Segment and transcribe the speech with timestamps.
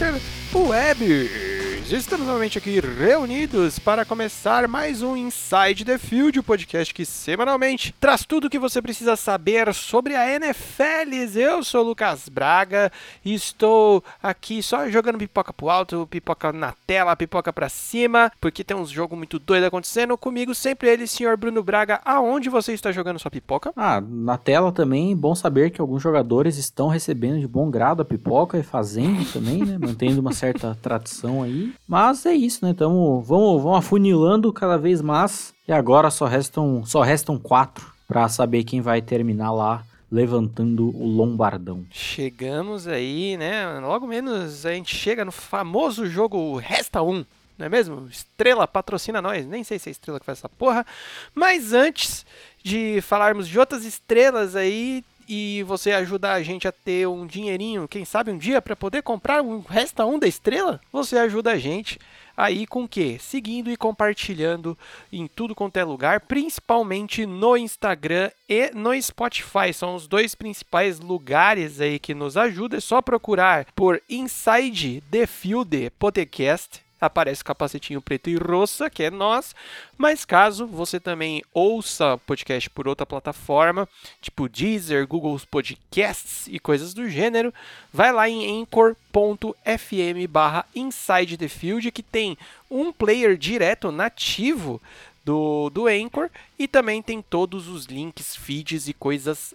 [0.00, 1.55] interwebs.
[1.88, 7.94] Estamos novamente aqui reunidos para começar mais um Inside the Field, o podcast que semanalmente
[8.00, 11.14] traz tudo o que você precisa saber sobre a NFL.
[11.36, 12.90] Eu sou o Lucas Braga
[13.24, 18.64] e estou aqui só jogando pipoca pro alto, pipoca na tela, pipoca pra cima, porque
[18.64, 20.18] tem uns jogos muito doidos acontecendo.
[20.18, 22.00] Comigo sempre ele, senhor Bruno Braga.
[22.04, 23.72] Aonde você está jogando sua pipoca?
[23.76, 25.14] Ah, na tela também.
[25.14, 29.64] Bom saber que alguns jogadores estão recebendo de bom grado a pipoca e fazendo também,
[29.64, 29.78] né?
[29.78, 31.75] Mantendo uma certa tradição aí.
[31.86, 32.74] Mas é isso, né?
[32.74, 35.54] Tamo, vamos, vamos afunilando cada vez mais.
[35.68, 41.06] E agora só restam, só restam quatro para saber quem vai terminar lá levantando o
[41.06, 41.84] lombardão.
[41.90, 43.78] Chegamos aí, né?
[43.80, 47.24] Logo menos a gente chega no famoso jogo Resta 1.
[47.58, 48.06] Não é mesmo?
[48.08, 49.46] Estrela patrocina nós.
[49.46, 50.86] Nem sei se é Estrela que faz essa porra.
[51.34, 52.26] Mas antes
[52.62, 57.88] de falarmos de outras estrelas aí, e você ajudar a gente a ter um dinheirinho,
[57.88, 61.58] quem sabe um dia, para poder comprar um Resta 1 da Estrela, você ajuda a
[61.58, 61.98] gente
[62.36, 63.16] aí com o quê?
[63.18, 64.76] Seguindo e compartilhando
[65.12, 69.72] em tudo quanto é lugar, principalmente no Instagram e no Spotify.
[69.72, 72.76] São os dois principais lugares aí que nos ajudam.
[72.76, 79.02] É só procurar por Inside the Field Podcast aparece o capacetinho preto e roça, que
[79.02, 79.54] é nós.
[79.96, 83.88] Mas caso você também ouça podcast por outra plataforma,
[84.20, 87.52] tipo Deezer, Google Podcasts e coisas do gênero,
[87.92, 92.36] vai lá em anchor.fm barra Inside the Field, que tem
[92.70, 94.80] um player direto nativo
[95.24, 99.54] do, do Anchor e também tem todos os links, feeds e coisas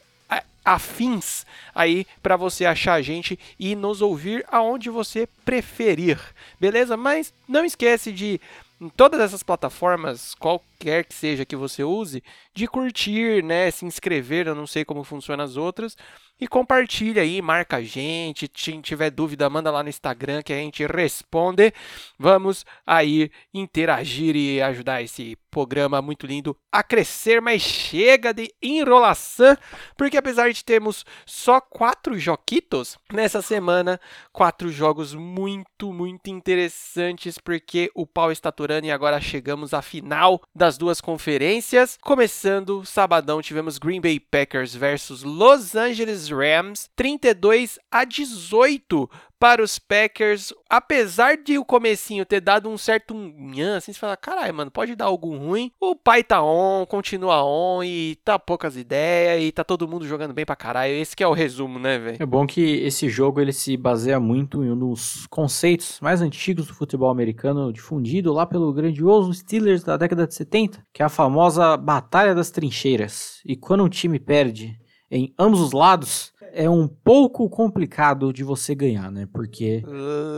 [0.64, 6.20] afins aí para você achar a gente e nos ouvir aonde você preferir,
[6.60, 6.96] beleza?
[6.96, 8.40] Mas não esquece de
[8.80, 10.34] em todas essas plataformas,
[10.82, 15.04] qualquer que seja que você use, de curtir, né, se inscrever, eu não sei como
[15.04, 15.96] funciona as outras,
[16.42, 20.56] e compartilha aí, marca a gente, se tiver dúvida, manda lá no Instagram que a
[20.56, 21.72] gente responde.
[22.18, 29.56] Vamos aí interagir e ajudar esse programa muito lindo a crescer, mas chega de enrolação,
[29.96, 34.00] porque apesar de termos só quatro joquitos nessa semana,
[34.32, 40.42] quatro jogos muito, muito interessantes, porque o pau está aturando e agora chegamos à final
[40.72, 41.98] das duas conferências.
[42.02, 49.10] Começando sabadão, tivemos Green Bay Packers versus Los Angeles Rams, 32 a 18
[49.42, 54.16] para os Packers, apesar de o comecinho ter dado um certo nhan, assim, você fala,
[54.16, 55.72] caralho, mano, pode dar algo ruim.
[55.80, 60.32] O pai tá on, continua on e tá poucas ideias e tá todo mundo jogando
[60.32, 60.94] bem pra caralho.
[60.94, 62.18] Esse que é o resumo, né, velho?
[62.20, 66.68] É bom que esse jogo ele se baseia muito em um dos conceitos mais antigos
[66.68, 71.10] do futebol americano, difundido lá pelo grandioso Steelers da década de 70, que é a
[71.10, 73.42] famosa Batalha das Trincheiras.
[73.44, 78.76] E quando um time perde em ambos os lados, é um pouco complicado de você
[78.76, 79.28] ganhar, né?
[79.32, 79.84] Porque.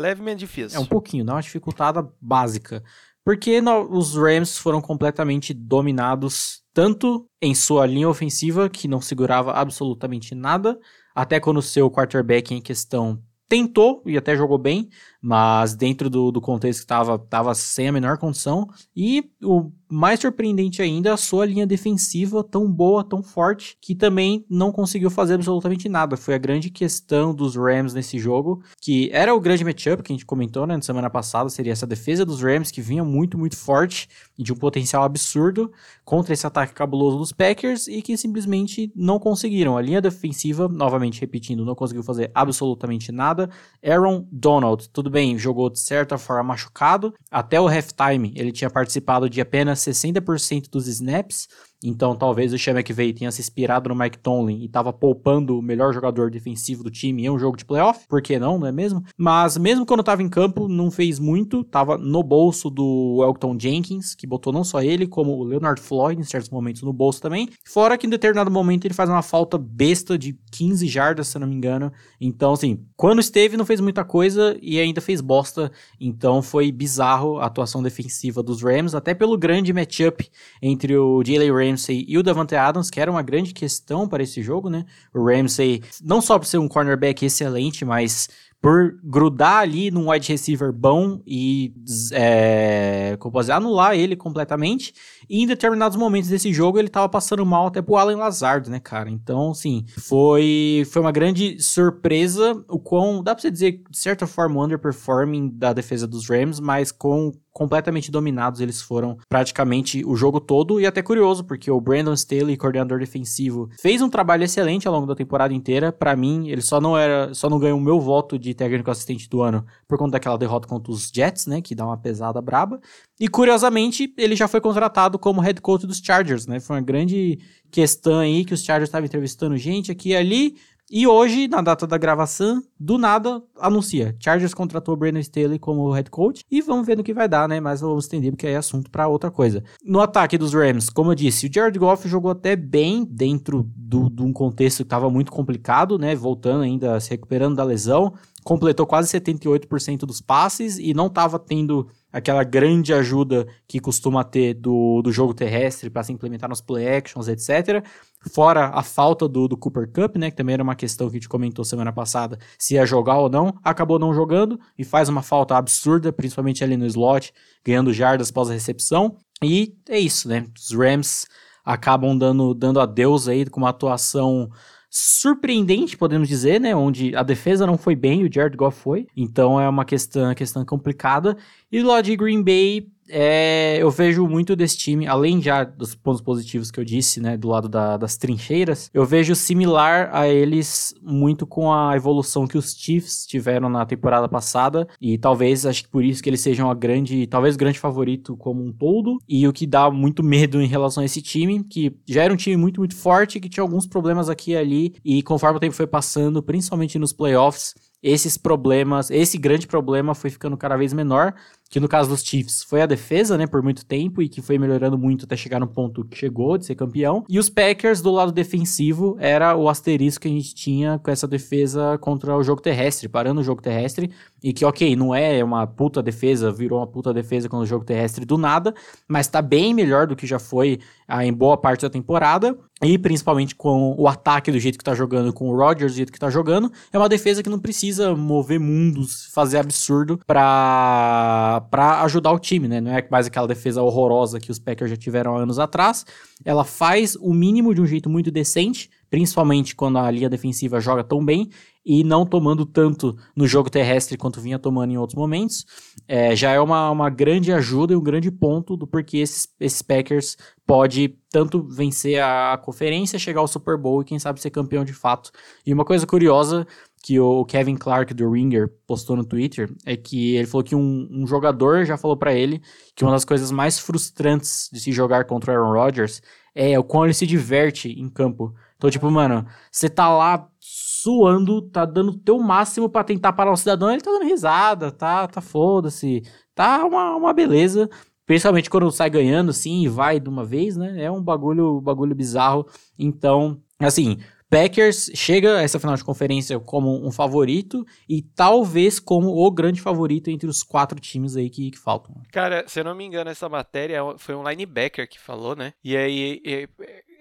[0.01, 0.77] Levemente difícil.
[0.77, 2.83] É um pouquinho, dá uma dificultada básica.
[3.25, 9.53] Porque no, os Rams foram completamente dominados, tanto em sua linha ofensiva, que não segurava
[9.53, 10.77] absolutamente nada,
[11.15, 14.89] até quando o seu quarterback em questão tentou e até jogou bem,
[15.21, 18.67] mas dentro do, do contexto que estava tava sem a menor condição.
[18.95, 24.43] E o mais surpreendente ainda, a sua linha defensiva tão boa, tão forte, que também
[24.49, 26.17] não conseguiu fazer absolutamente nada.
[26.17, 30.15] Foi a grande questão dos Rams nesse jogo, que era o grande matchup que a
[30.15, 33.55] gente comentou né, na semana passada, seria essa defesa dos Rams que vinha muito, muito
[33.55, 35.71] forte e de um potencial absurdo
[36.03, 39.77] contra esse ataque cabuloso dos Packers e que simplesmente não conseguiram.
[39.77, 43.47] A linha defensiva, novamente repetindo, não conseguiu fazer absolutamente nada.
[43.85, 47.13] Aaron Donald, tudo bem, jogou de certa forma machucado.
[47.29, 51.47] Até o halftime ele tinha participado de apenas 60% dos snaps
[51.83, 55.61] então talvez o Sean McVay tenha se inspirado no Mike Tomlin e estava poupando o
[55.61, 58.07] melhor jogador defensivo do time em um jogo de playoff.
[58.07, 59.03] Por que não, não é mesmo?
[59.17, 61.63] Mas mesmo quando estava em campo, não fez muito.
[61.63, 66.19] Tava no bolso do Elton Jenkins, que botou não só ele, como o Leonard Floyd
[66.19, 67.49] em certos momentos no bolso também.
[67.65, 71.47] Fora que em determinado momento ele faz uma falta besta de 15 jardas, se não
[71.47, 71.91] me engano.
[72.19, 75.71] Então, assim, quando esteve, não fez muita coisa e ainda fez bosta.
[75.99, 80.29] Então foi bizarro a atuação defensiva dos Rams, até pelo grande matchup
[80.61, 84.23] entre o Jalen Rams Ramsey e o Davante Adams, que era uma grande questão para
[84.23, 84.85] esse jogo, né?
[85.13, 88.29] O Ramsey, não só por ser um cornerback excelente, mas
[88.61, 91.73] por grudar ali num wide receiver bom e
[92.13, 94.93] é, dizer, anular ele completamente.
[95.29, 98.79] E em determinados momentos desse jogo ele tava passando mal até pro Alan Lazard, né,
[98.79, 99.09] cara?
[99.09, 104.27] Então, assim, foi, foi uma grande surpresa o quão, dá pra você dizer, de certa
[104.27, 110.15] forma, o underperforming da defesa dos Rams, mas com completamente dominados eles foram praticamente o
[110.15, 114.87] jogo todo e até curioso porque o Brandon Staley, coordenador defensivo, fez um trabalho excelente
[114.87, 115.91] ao longo da temporada inteira.
[115.91, 119.29] Para mim, ele só não era, só não ganhou o meu voto de técnico assistente
[119.29, 122.81] do ano por conta daquela derrota contra os Jets, né, que dá uma pesada braba.
[123.19, 126.59] E curiosamente, ele já foi contratado como head coach dos Chargers, né?
[126.59, 127.39] Foi uma grande
[127.71, 130.55] questão aí que os Chargers estavam entrevistando gente aqui e ali.
[130.91, 134.15] E hoje, na data da gravação, do nada, anuncia.
[134.19, 137.59] Chargers contratou Brandon Staley como head coach e vamos ver no que vai dar, né?
[137.59, 139.63] Mas vamos entender porque é assunto para outra coisa.
[139.83, 144.21] No ataque dos Rams, como eu disse, o Jared Goff jogou até bem dentro de
[144.21, 146.13] um contexto que estava muito complicado, né?
[146.15, 148.13] Voltando ainda, se recuperando da lesão.
[148.43, 154.53] Completou quase 78% dos passes e não estava tendo aquela grande ajuda que costuma ter
[154.53, 157.83] do, do jogo terrestre para se implementar nos play actions, etc.
[158.31, 161.19] Fora a falta do, do Cooper Cup, né, que também era uma questão que a
[161.19, 165.21] gente comentou semana passada, se ia jogar ou não, acabou não jogando e faz uma
[165.21, 167.33] falta absurda, principalmente ali no slot,
[167.65, 169.17] ganhando jardas após a recepção.
[169.43, 170.45] E é isso, né?
[170.57, 171.25] Os Rams
[171.65, 174.49] acabam dando, dando adeus aí com uma atuação
[174.95, 176.75] surpreendente, podemos dizer, né?
[176.75, 179.07] Onde a defesa não foi bem, o Jared Goff foi.
[179.17, 181.35] Então é uma questão, uma questão complicada.
[181.71, 186.21] E lado de Green Bay, é, eu vejo muito desse time, além já dos pontos
[186.21, 190.93] positivos que eu disse, né, do lado da, das trincheiras, eu vejo similar a eles
[191.01, 194.87] muito com a evolução que os Chiefs tiveram na temporada passada.
[195.01, 198.35] E talvez acho que por isso que eles sejam a grande, talvez o grande favorito
[198.37, 199.17] como um todo.
[199.27, 202.37] E o que dá muito medo em relação a esse time, que já era um
[202.37, 204.95] time muito muito forte, que tinha alguns problemas aqui e ali.
[205.03, 207.73] E conforme o tempo foi passando, principalmente nos playoffs,
[208.03, 211.33] esses problemas, esse grande problema foi ficando cada vez menor,
[211.69, 214.59] que no caso dos Chiefs foi a defesa, né, por muito tempo e que foi
[214.59, 217.23] melhorando muito até chegar no ponto que chegou de ser campeão.
[217.29, 221.27] E os Packers do lado defensivo era o asterisco que a gente tinha com essa
[221.27, 224.11] defesa contra o jogo terrestre, parando o jogo terrestre,
[224.43, 227.85] e que OK, não é uma puta defesa, virou uma puta defesa com o jogo
[227.85, 228.73] terrestre do nada,
[229.07, 232.57] mas tá bem melhor do que já foi ah, em boa parte da temporada.
[232.81, 236.11] E principalmente com o ataque do jeito que tá jogando, com o Rodgers do jeito
[236.11, 242.01] que tá jogando, é uma defesa que não precisa mover mundos, fazer absurdo pra, pra
[242.01, 242.81] ajudar o time, né?
[242.81, 246.05] Não é mais aquela defesa horrorosa que os Packers já tiveram anos atrás.
[246.43, 251.03] Ela faz o mínimo de um jeito muito decente, principalmente quando a linha defensiva joga
[251.03, 251.47] tão bem
[251.85, 255.67] e não tomando tanto no jogo terrestre quanto vinha tomando em outros momentos.
[256.07, 259.83] É, já é uma, uma grande ajuda e um grande ponto do porquê esses, esses
[259.83, 264.83] Packers pode tanto vencer a conferência, chegar ao Super Bowl e quem sabe ser campeão
[264.83, 265.29] de fato.
[265.63, 266.65] E uma coisa curiosa
[267.03, 271.07] que o Kevin Clark do Ringer postou no Twitter é que ele falou que um,
[271.11, 272.63] um jogador já falou para ele
[272.95, 276.19] que uma das coisas mais frustrantes de se jogar contra o Aaron Rodgers
[276.55, 278.53] é o quão ele se diverte em campo.
[278.83, 283.53] Então, tipo, mano, você tá lá suando, tá dando o teu máximo para tentar parar
[283.53, 286.21] o cidadão, ele tá dando risada, tá, tá foda-se,
[286.53, 287.89] tá uma, uma beleza.
[288.25, 291.01] Principalmente quando sai ganhando, assim, e vai de uma vez, né?
[291.01, 292.67] É um bagulho, bagulho bizarro.
[292.99, 294.17] Então, assim,
[294.49, 299.79] Packers chega a essa final de conferência como um favorito e talvez como o grande
[299.79, 302.21] favorito entre os quatro times aí que, que faltam.
[302.33, 305.73] Cara, se eu não me engano, essa matéria foi um linebacker que falou, né?
[305.83, 306.67] E aí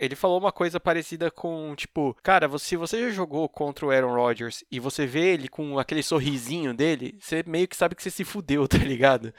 [0.03, 4.17] ele falou uma coisa parecida com, tipo, cara, se você já jogou contra o Aaron
[4.17, 8.11] Rodgers e você vê ele com aquele sorrisinho dele, você meio que sabe que você
[8.11, 9.33] se fudeu, tá ligado?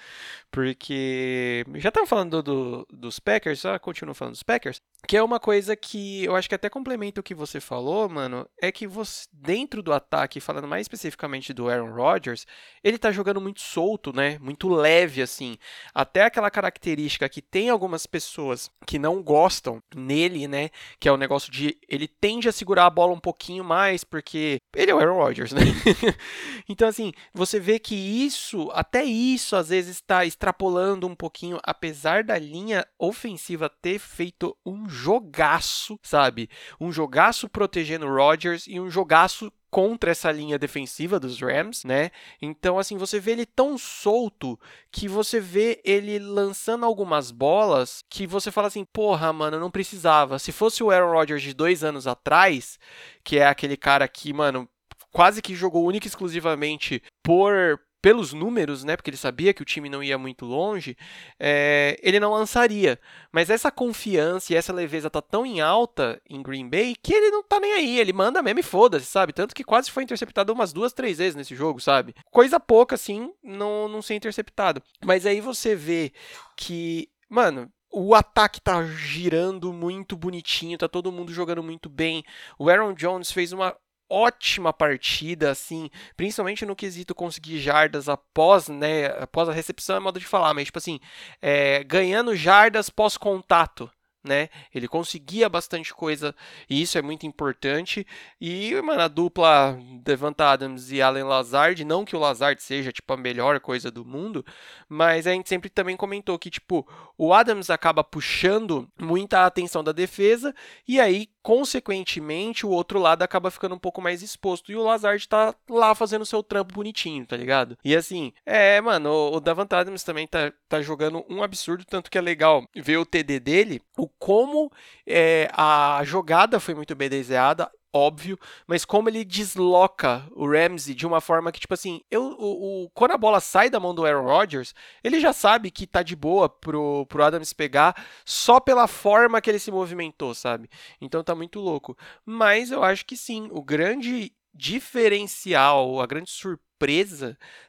[0.53, 5.39] Porque já tava falando do, dos Packers, só continuo falando dos Packers, que é uma
[5.39, 9.25] coisa que eu acho que até complementa o que você falou, mano, é que você,
[9.33, 12.45] dentro do ataque, falando mais especificamente do Aaron Rodgers,
[12.83, 14.37] ele tá jogando muito solto, né?
[14.39, 15.57] Muito leve, assim.
[15.91, 20.69] Até aquela característica que tem algumas pessoas que não gostam nele, né?
[20.99, 24.59] Que é o negócio de ele tende a segurar a bola um pouquinho mais, porque
[24.75, 25.61] ele é o Aaron Rodgers, né?
[26.69, 32.21] então, assim, você vê que isso, até isso, às vezes está extrapolando um pouquinho, apesar
[32.21, 36.49] da linha ofensiva ter feito um jogaço, sabe?
[36.81, 42.11] Um jogaço protegendo Rodgers e um jogaço contra essa linha defensiva dos Rams, né?
[42.41, 44.59] Então, assim, você vê ele tão solto
[44.91, 50.37] que você vê ele lançando algumas bolas que você fala assim, porra, mano, não precisava.
[50.39, 52.77] Se fosse o Aaron Rodgers de dois anos atrás,
[53.23, 54.69] que é aquele cara que, mano,
[55.09, 59.65] quase que jogou única e exclusivamente por pelos números, né, porque ele sabia que o
[59.65, 60.97] time não ia muito longe,
[61.39, 62.99] é, ele não lançaria.
[63.31, 67.31] Mas essa confiança e essa leveza tá tão em alta em Green Bay que ele
[67.31, 69.31] não tá nem aí, ele manda mesmo e foda-se, sabe?
[69.31, 72.13] Tanto que quase foi interceptado umas duas, três vezes nesse jogo, sabe?
[72.29, 74.83] Coisa pouca, assim, não, não ser interceptado.
[75.05, 76.11] Mas aí você vê
[76.57, 82.21] que, mano, o ataque tá girando muito bonitinho, tá todo mundo jogando muito bem.
[82.59, 83.73] O Aaron Jones fez uma
[84.09, 90.19] ótima partida, assim, principalmente no quesito conseguir jardas após, né, após a recepção é modo
[90.19, 90.99] de falar, mas tipo assim,
[91.41, 93.89] é, ganhando jardas pós contato,
[94.23, 94.49] né?
[94.73, 96.33] Ele conseguia bastante coisa
[96.69, 98.07] e isso é muito importante.
[98.39, 103.11] E, mano, a dupla Devonta Adams e Allen Lazard, não que o Lazard seja, tipo,
[103.11, 104.45] a melhor coisa do mundo,
[104.87, 109.91] mas a gente sempre também comentou que, tipo, o Adams acaba puxando muita atenção da
[109.91, 110.55] defesa
[110.87, 115.27] e aí, consequentemente, o outro lado acaba ficando um pouco mais exposto e o Lazard
[115.27, 117.77] tá lá fazendo seu trampo bonitinho, tá ligado?
[117.83, 122.09] E assim, é, mano, o, o Davante Adams também tá, tá jogando um absurdo, tanto
[122.09, 124.71] que é legal ver o TD dele, o como
[125.05, 131.05] é, a jogada foi muito bem desenhada, óbvio, mas como ele desloca o Ramsey de
[131.05, 134.05] uma forma que, tipo assim, eu, o, o, quando a bola sai da mão do
[134.05, 134.73] Aaron Rodgers,
[135.03, 137.95] ele já sabe que tá de boa pro, pro Adams pegar
[138.25, 140.69] só pela forma que ele se movimentou, sabe?
[140.99, 141.95] Então tá muito louco.
[142.25, 146.72] Mas eu acho que sim, o grande diferencial, a grande surpresa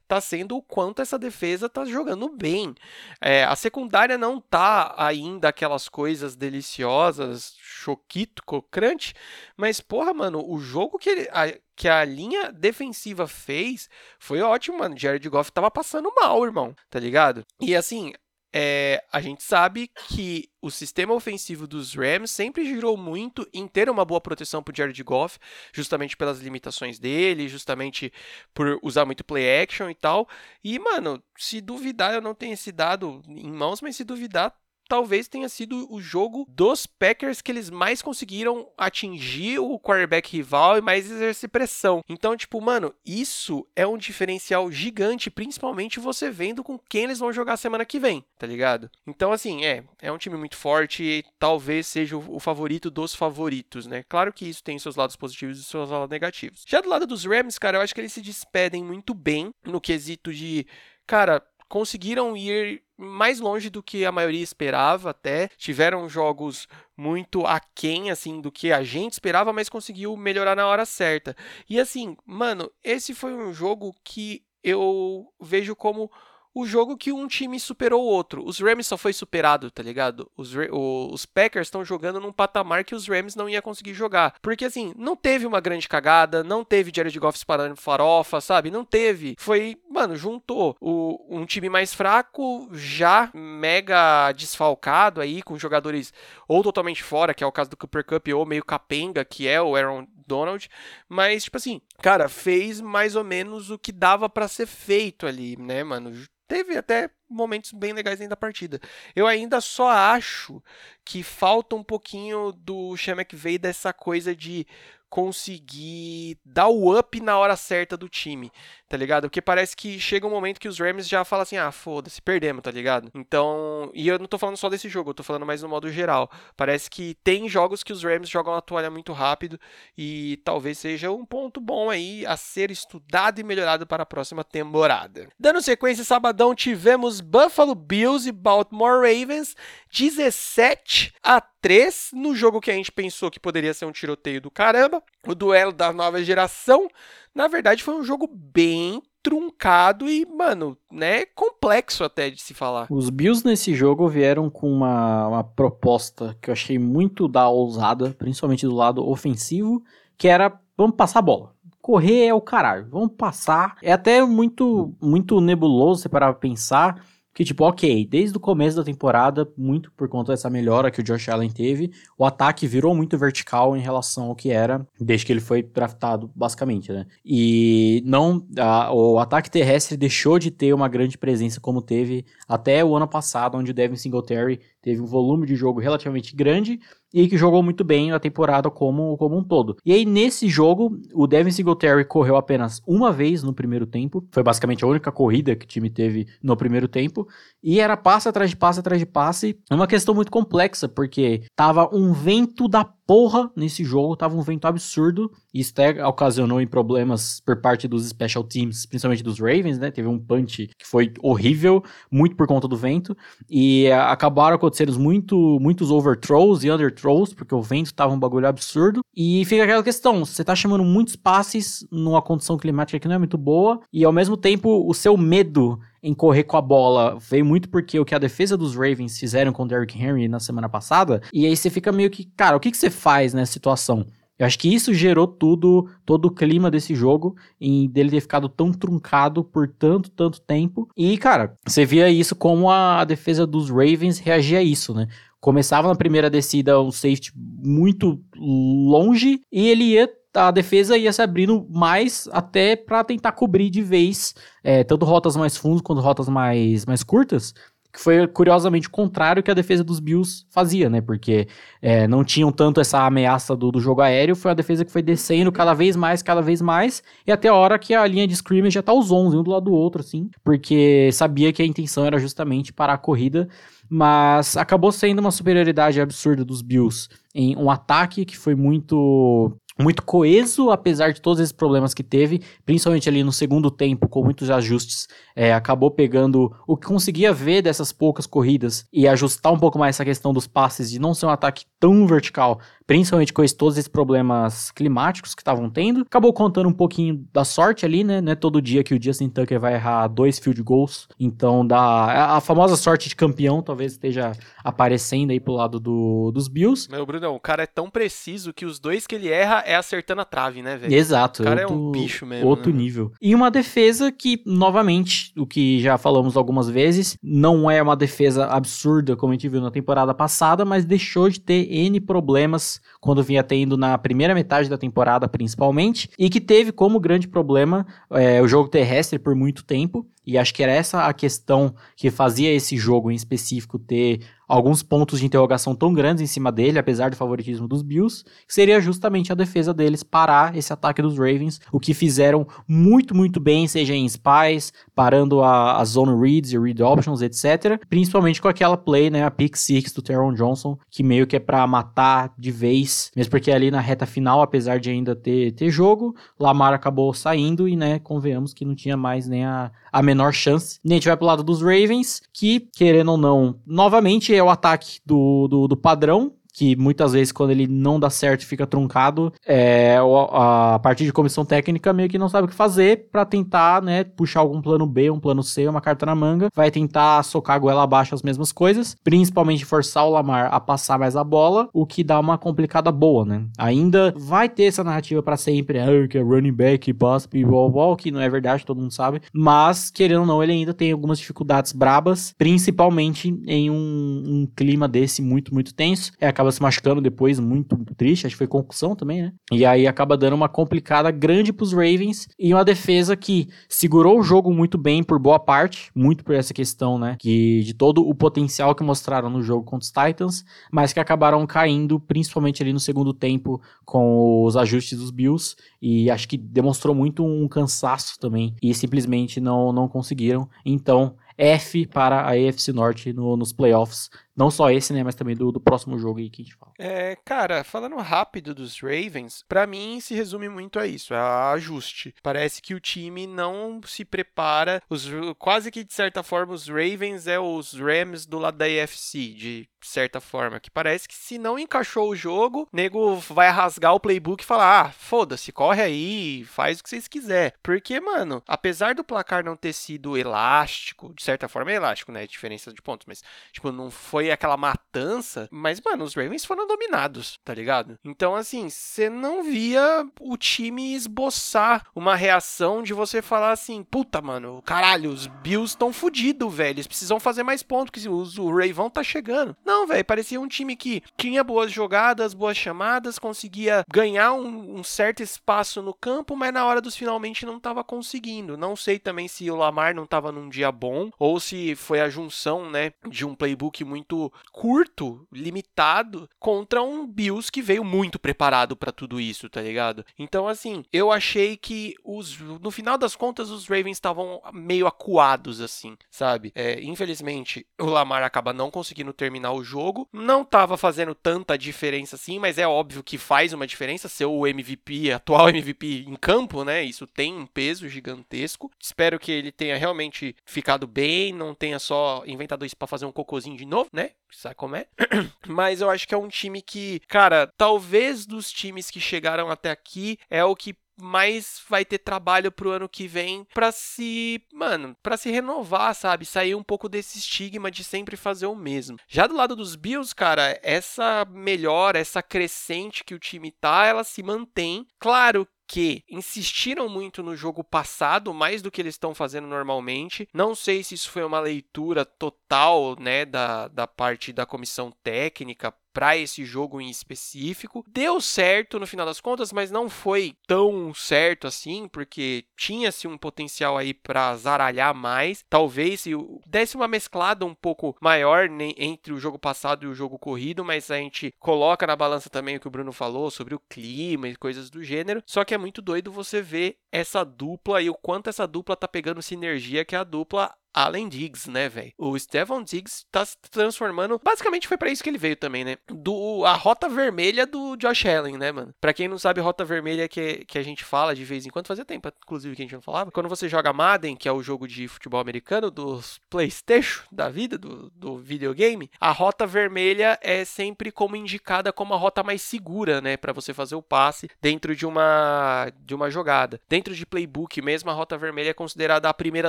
[0.02, 2.74] está sendo o quanto essa defesa está jogando bem.
[3.20, 9.14] É, a secundária não tá ainda aquelas coisas deliciosas, choquito, crocante,
[9.56, 14.78] mas porra, mano, o jogo que, ele, a, que a linha defensiva fez foi ótimo,
[14.78, 14.98] mano.
[14.98, 17.44] Jared Goff tava passando mal, irmão, tá ligado?
[17.60, 18.12] E assim,
[18.56, 23.90] é, a gente sabe que o sistema ofensivo dos Rams sempre girou muito em ter
[23.90, 25.40] uma boa proteção para Jared Goff,
[25.72, 28.12] justamente pelas limitações dele, justamente
[28.54, 30.28] por usar muito play action e tal.
[30.62, 34.56] E, mano, se duvidar, eu não tenho esse dado em mãos, mas se duvidar,
[34.88, 40.78] talvez tenha sido o jogo dos Packers que eles mais conseguiram atingir o quarterback rival
[40.78, 42.02] e mais exercer pressão.
[42.08, 47.32] Então, tipo, mano, isso é um diferencial gigante, principalmente você vendo com quem eles vão
[47.32, 48.90] jogar semana que vem, tá ligado?
[49.06, 53.86] Então, assim, é, é um time muito forte e talvez seja o, favorito dos favoritos,
[53.86, 54.04] né?
[54.08, 56.64] Claro que isso tem seus lados positivos e seus lados negativos.
[56.66, 59.80] Já do lado dos Rams, cara, eu acho que eles se despedem muito bem no
[59.80, 60.66] quesito de,
[61.06, 61.42] cara,
[61.74, 65.48] conseguiram ir mais longe do que a maioria esperava até.
[65.56, 70.86] Tiveram jogos muito aquém, assim, do que a gente esperava, mas conseguiu melhorar na hora
[70.86, 71.36] certa.
[71.68, 76.08] E assim, mano, esse foi um jogo que eu vejo como
[76.54, 78.44] o jogo que um time superou o outro.
[78.46, 80.30] Os Rams só foi superado, tá ligado?
[80.36, 84.34] Os, os Packers estão jogando num patamar que os Rams não ia conseguir jogar.
[84.40, 88.70] Porque assim, não teve uma grande cagada, não teve Jared Goff parando farofa, sabe?
[88.70, 89.34] Não teve.
[89.38, 96.12] Foi, mano, juntou o, um time mais fraco, já mega desfalcado aí, com jogadores
[96.46, 99.60] ou totalmente fora, que é o caso do Cooper Cup, ou meio capenga, que é
[99.60, 100.68] o Aaron Donald,
[101.08, 105.56] mas tipo assim, cara, fez mais ou menos o que dava para ser feito ali,
[105.56, 106.12] né, mano?
[106.54, 108.80] Teve até momentos bem legais dentro da partida.
[109.16, 110.62] Eu ainda só acho
[111.04, 114.64] que falta um pouquinho do Sean McVay dessa coisa de
[115.14, 118.50] conseguir dar o up na hora certa do time,
[118.88, 119.28] tá ligado?
[119.28, 122.64] Porque parece que chega um momento que os Rams já falam assim: ah, foda-se, perdemos,
[122.64, 123.12] tá ligado?
[123.14, 125.88] Então, e eu não tô falando só desse jogo, eu tô falando mais no modo
[125.88, 126.28] geral.
[126.56, 129.56] Parece que tem jogos que os Rams jogam a toalha muito rápido
[129.96, 134.42] e talvez seja um ponto bom aí a ser estudado e melhorado para a próxima
[134.42, 135.28] temporada.
[135.38, 139.54] Dando sequência, sabadão tivemos Buffalo Bills e Baltimore Ravens
[139.92, 144.50] 17 a 3 no jogo que a gente pensou que poderia ser um tiroteio do
[144.50, 146.86] caramba, o duelo da nova geração.
[147.34, 152.86] Na verdade, foi um jogo bem truncado e, mano, né, complexo até de se falar.
[152.90, 158.10] Os Bills nesse jogo vieram com uma, uma proposta que eu achei muito da ousada,
[158.10, 159.82] principalmente do lado ofensivo,
[160.18, 161.54] que era vamos passar a bola.
[161.80, 163.78] Correr é o caralho, vamos passar.
[163.82, 167.02] É até muito muito nebuloso você parar pra pensar
[167.34, 171.02] que, tipo, ok, desde o começo da temporada, muito por conta dessa melhora que o
[171.02, 175.32] Josh Allen teve, o ataque virou muito vertical em relação ao que era desde que
[175.32, 177.06] ele foi draftado, basicamente, né?
[177.24, 178.46] E não.
[178.56, 183.08] A, o ataque terrestre deixou de ter uma grande presença como teve até o ano
[183.08, 186.78] passado, onde o Devin Singletary teve um volume de jogo relativamente grande
[187.12, 189.78] e que jogou muito bem a temporada como, como um todo.
[189.82, 194.26] E aí, nesse jogo, o Devin Singletary correu apenas uma vez no primeiro tempo.
[194.30, 197.26] Foi basicamente a única corrida que o time teve no primeiro tempo.
[197.62, 199.58] E era passe atrás de passe atrás de passe.
[199.70, 204.42] É uma questão muito complexa, porque tava um vento da porra nesse jogo, tava um
[204.42, 205.30] vento absurdo.
[205.52, 209.90] E isso até ocasionou em problemas por parte dos special teams, principalmente dos Ravens, né?
[209.90, 213.16] Teve um punch que foi horrível, muito por conta do vento.
[213.48, 219.00] E acabaram acontecendo muito, muitos overthrows e underthrows, porque o vento tava um bagulho absurdo.
[219.16, 223.18] E fica aquela questão: você tá chamando muitos passes numa condição climática que não é
[223.18, 227.46] muito boa, e ao mesmo tempo o seu medo em correr com a bola veio
[227.46, 230.68] muito porque o que a defesa dos Ravens fizeram com o Derrick Henry na semana
[230.68, 231.22] passada.
[231.32, 234.06] E aí você fica meio que, cara, o que, que você faz nessa situação?
[234.38, 238.48] Eu acho que isso gerou tudo, todo o clima desse jogo, em dele ter ficado
[238.48, 240.88] tão truncado por tanto, tanto tempo.
[240.96, 245.06] E, cara, você via isso como a, defesa dos Ravens reagia a isso, né?
[245.40, 251.22] Começava na primeira descida um safety muito longe e ele ia a defesa ia se
[251.22, 256.28] abrindo mais até para tentar cobrir de vez é, tanto rotas mais fundas quanto rotas
[256.28, 257.54] mais, mais curtas
[257.94, 261.00] que foi curiosamente o contrário que a defesa dos Bills fazia, né?
[261.00, 261.46] Porque
[261.80, 265.00] é, não tinham tanto essa ameaça do, do, jogo aéreo, foi a defesa que foi
[265.00, 268.34] descendo cada vez mais, cada vez mais, e até a hora que a linha de
[268.34, 271.66] scrimmage já tá os 11, um do lado do outro, assim, porque sabia que a
[271.66, 273.48] intenção era justamente parar a corrida,
[273.88, 280.02] mas acabou sendo uma superioridade absurda dos Bills em um ataque que foi muito muito
[280.02, 284.48] coeso, apesar de todos esses problemas que teve, principalmente ali no segundo tempo, com muitos
[284.50, 289.78] ajustes, é, acabou pegando o que conseguia ver dessas poucas corridas e ajustar um pouco
[289.78, 293.56] mais essa questão dos passes, de não ser um ataque tão vertical, principalmente com esse,
[293.56, 296.02] todos esses problemas climáticos que estavam tendo.
[296.02, 298.20] Acabou contando um pouquinho da sorte ali, né?
[298.20, 302.36] Não é todo dia que o Justin Tucker vai errar dois field goals, então dá
[302.36, 306.90] a, famosa sorte de campeão talvez esteja aparecendo aí pro lado do, dos Bills.
[306.90, 310.20] Meu, Bruno, o cara é tão preciso que os dois que ele erra é acertando
[310.20, 310.92] a trave, né, velho?
[310.92, 311.42] Exato.
[311.42, 312.46] O cara outro, é um bicho mesmo.
[312.46, 312.78] Outro né?
[312.78, 313.12] nível.
[313.20, 318.46] E uma defesa que, novamente, o que já falamos algumas vezes, não é uma defesa
[318.46, 323.22] absurda, como a gente viu na temporada passada, mas deixou de ter N problemas quando
[323.22, 328.40] vinha tendo na primeira metade da temporada, principalmente, e que teve como grande problema é,
[328.40, 330.06] o jogo terrestre por muito tempo.
[330.26, 334.82] E acho que era essa a questão que fazia esse jogo em específico ter alguns
[334.82, 339.32] pontos de interrogação tão grandes em cima dele, apesar do favoritismo dos Bills, seria justamente
[339.32, 343.94] a defesa deles parar esse ataque dos Ravens, o que fizeram muito, muito bem, seja
[343.94, 347.80] em spies, parando a, a zone reads e read options, etc.
[347.88, 351.40] Principalmente com aquela play, né, a pick six do Teron Johnson, que meio que é
[351.40, 355.70] para matar de vez, mesmo porque ali na reta final, apesar de ainda ter, ter
[355.70, 360.32] jogo, Lamar acabou saindo e, né, convenhamos que não tinha mais nem a, a menor
[360.32, 360.78] chance.
[360.84, 364.48] E a gente vai pro lado dos Ravens, que, querendo ou não, novamente é o
[364.48, 369.32] ataque do, do, do padrão, que muitas vezes quando ele não dá certo fica truncado,
[369.44, 369.98] é,
[370.30, 374.04] a partir de comissão técnica meio que não sabe o que fazer para tentar, né,
[374.04, 377.58] puxar algum plano B, um plano C, uma carta na manga, vai tentar socar a
[377.58, 381.84] goela abaixo as mesmas coisas, principalmente forçar o Lamar a passar mais a bola, o
[381.84, 383.44] que dá uma complicada boa, né?
[383.58, 388.12] Ainda vai ter essa narrativa para sempre, ah, que é running back, pass, ball, que
[388.12, 391.72] não é verdade, todo mundo sabe, mas querendo ou não, ele ainda tem algumas dificuldades
[391.72, 397.38] brabas, principalmente em um, um clima desse muito, muito tenso, é acaba se machucando depois,
[397.38, 399.32] muito, muito triste, acho que foi concussão também, né?
[399.52, 404.22] E aí acaba dando uma complicada grande pros Ravens e uma defesa que segurou o
[404.22, 407.16] jogo muito bem por boa parte, muito por essa questão, né?
[407.18, 411.46] Que de todo o potencial que mostraram no jogo contra os Titans, mas que acabaram
[411.46, 416.94] caindo, principalmente ali no segundo tempo, com os ajustes dos Bills, e acho que demonstrou
[416.94, 420.48] muito um cansaço também, e simplesmente não, não conseguiram.
[420.64, 424.10] Então, F para a AFC Norte no, nos playoffs.
[424.36, 426.72] Não só esse, né, mas também do, do próximo jogo aí que a gente fala.
[426.78, 432.14] É, cara, falando rápido dos Ravens, para mim se resume muito a isso, a ajuste.
[432.20, 437.28] Parece que o time não se prepara, os, quase que de certa forma os Ravens
[437.28, 441.58] é os Rams do lado da AFC, de certa forma, que parece que se não
[441.58, 446.80] encaixou o jogo, nego vai rasgar o playbook e falar: "Ah, foda-se, corre aí, faz
[446.80, 447.54] o que vocês quiser".
[447.62, 452.26] Porque, mano, apesar do placar não ter sido elástico, de certa forma é elástico, né,
[452.26, 457.38] diferença de pontos, mas tipo, não foi aquela matança, mas mano, os Ravens foram dominados,
[457.44, 457.98] tá ligado?
[458.04, 464.20] Então, assim, você não via o time esboçar uma reação de você falar assim: "Puta,
[464.20, 468.90] mano, caralho, os Bills estão fodidos, velho, eles precisam fazer mais pontos que o Ravão
[468.90, 469.56] tá chegando".
[469.64, 474.78] Não, não, velho, parecia um time que tinha boas jogadas, boas chamadas, conseguia ganhar um,
[474.78, 478.56] um, certo espaço no campo, mas na hora dos finalmente não estava conseguindo.
[478.56, 482.08] Não sei também se o Lamar não estava num dia bom ou se foi a
[482.08, 488.76] junção, né, de um playbook muito curto, limitado, contra um Bills que veio muito preparado
[488.76, 490.04] para tudo isso, tá ligado?
[490.16, 495.60] Então, assim, eu achei que os, no final das contas os Ravens estavam meio acuados,
[495.60, 496.52] assim, sabe?
[496.54, 500.08] É, infelizmente, o Lamar acaba não conseguindo terminar o jogo.
[500.12, 504.46] Não estava fazendo tanta diferença assim, mas é óbvio que faz uma diferença ser o
[504.46, 506.82] MVP, atual MVP em campo, né?
[506.82, 508.70] Isso tem um peso gigantesco.
[508.80, 513.12] Espero que ele tenha realmente ficado bem, não tenha só inventado isso para fazer um
[513.12, 514.10] cocôzinho de novo, né?
[514.30, 514.86] Sabe como é?
[515.46, 519.70] Mas eu acho que é um time que, cara, talvez dos times que chegaram até
[519.70, 524.96] aqui é o que mais vai ter trabalho pro ano que vem para se, mano,
[525.02, 526.24] para se renovar, sabe?
[526.24, 528.98] Sair um pouco desse estigma de sempre fazer o mesmo.
[529.08, 534.04] Já do lado dos Bills, cara, essa melhora, essa crescente que o time tá, ela
[534.04, 534.86] se mantém.
[534.98, 540.28] Claro que insistiram muito no jogo passado, mais do que eles estão fazendo normalmente.
[540.32, 545.74] Não sei se isso foi uma leitura total, né, da, da parte da comissão técnica
[545.94, 547.84] para esse jogo em específico.
[547.88, 553.16] Deu certo no final das contas, mas não foi tão certo assim, porque tinha-se um
[553.16, 555.44] potencial aí para zaralhar mais.
[555.48, 556.10] Talvez se
[556.46, 560.90] desse uma mesclada um pouco maior entre o jogo passado e o jogo corrido, mas
[560.90, 564.36] a gente coloca na balança também o que o Bruno falou sobre o clima e
[564.36, 565.22] coisas do gênero.
[565.24, 568.88] Só que é muito doido você ver essa dupla e o quanto essa dupla tá
[568.88, 571.92] pegando sinergia, que é a dupla Allen Diggs, né, velho?
[571.96, 574.20] O Stefan Diggs tá se transformando.
[574.22, 575.76] Basicamente foi para isso que ele veio também, né?
[575.88, 578.74] Do a rota vermelha do Josh Allen, né, mano?
[578.80, 581.68] Para quem não sabe, rota vermelha que, que a gente fala de vez em quando,
[581.68, 583.10] fazia tempo, inclusive, que a gente não falava.
[583.10, 587.56] Quando você joga Madden, que é o jogo de futebol americano dos PlayStation da vida,
[587.56, 593.00] do, do videogame, a rota vermelha é sempre como indicada como a rota mais segura,
[593.00, 596.60] né, para você fazer o passe dentro de uma de uma jogada.
[596.68, 599.48] Dentro de playbook mesmo, a rota vermelha é considerada a primeira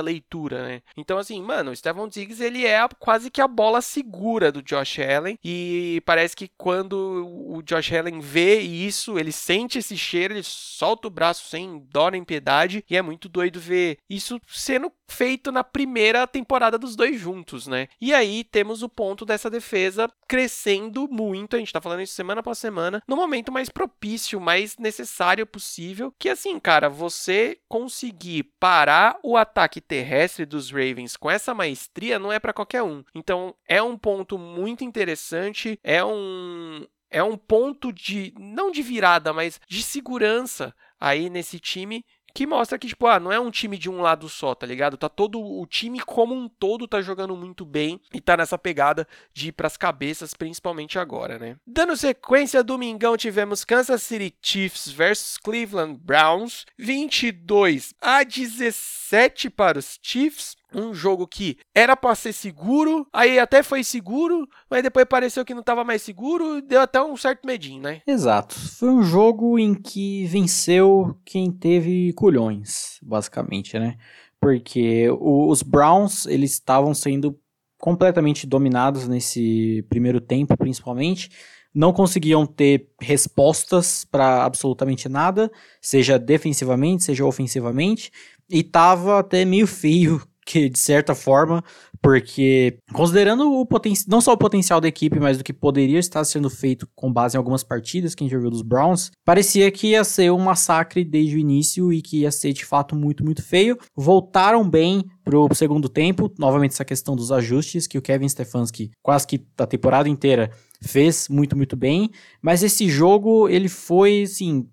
[0.00, 0.82] leitura, né?
[0.96, 4.60] Então então, assim, mano, o Stephon Diggs, ele é quase que a bola segura do
[4.60, 5.38] Josh Allen.
[5.42, 11.08] E parece que quando o Josh Allen vê isso, ele sente esse cheiro, ele solta
[11.08, 12.84] o braço sem dó nem piedade.
[12.90, 17.88] E é muito doido ver isso sendo feito na primeira temporada dos dois juntos, né?
[18.00, 22.40] E aí temos o ponto dessa defesa crescendo muito, a gente tá falando isso semana
[22.40, 29.18] após semana, no momento mais propício, mais necessário possível, que assim, cara, você conseguir parar
[29.22, 33.04] o ataque terrestre dos Ravens com essa maestria não é para qualquer um.
[33.14, 39.32] Então, é um ponto muito interessante, é um é um ponto de não de virada,
[39.32, 42.04] mas de segurança aí nesse time
[42.36, 44.98] que mostra que, tipo, ah, não é um time de um lado só, tá ligado?
[44.98, 45.40] Tá todo.
[45.40, 49.52] O time como um todo tá jogando muito bem e tá nessa pegada de ir
[49.52, 51.56] pras cabeças, principalmente agora, né?
[51.66, 59.98] Dando sequência, domingão tivemos Kansas City Chiefs versus Cleveland Browns, 22 a 17 para os
[60.02, 65.44] Chiefs um jogo que era para ser seguro, aí até foi seguro, mas depois pareceu
[65.44, 68.02] que não estava mais seguro, deu até um certo medinho, né?
[68.06, 68.54] Exato.
[68.54, 73.96] Foi um jogo em que venceu quem teve culhões, basicamente, né?
[74.40, 77.38] Porque os Browns, eles estavam sendo
[77.78, 81.30] completamente dominados nesse primeiro tempo, principalmente.
[81.74, 85.50] Não conseguiam ter respostas para absolutamente nada,
[85.80, 88.10] seja defensivamente, seja ofensivamente,
[88.48, 91.62] e tava até meio feio que de certa forma,
[92.00, 96.24] porque considerando o potencial, não só o potencial da equipe, mas do que poderia estar
[96.24, 99.88] sendo feito com base em algumas partidas que a gente viu dos Browns, parecia que
[99.88, 103.42] ia ser um massacre desde o início e que ia ser de fato muito, muito
[103.42, 103.76] feio.
[103.96, 109.26] Voltaram bem pro segundo tempo, novamente essa questão dos ajustes que o Kevin Stefanski quase
[109.26, 114.68] que a temporada inteira fez muito, muito bem, mas esse jogo ele foi assim,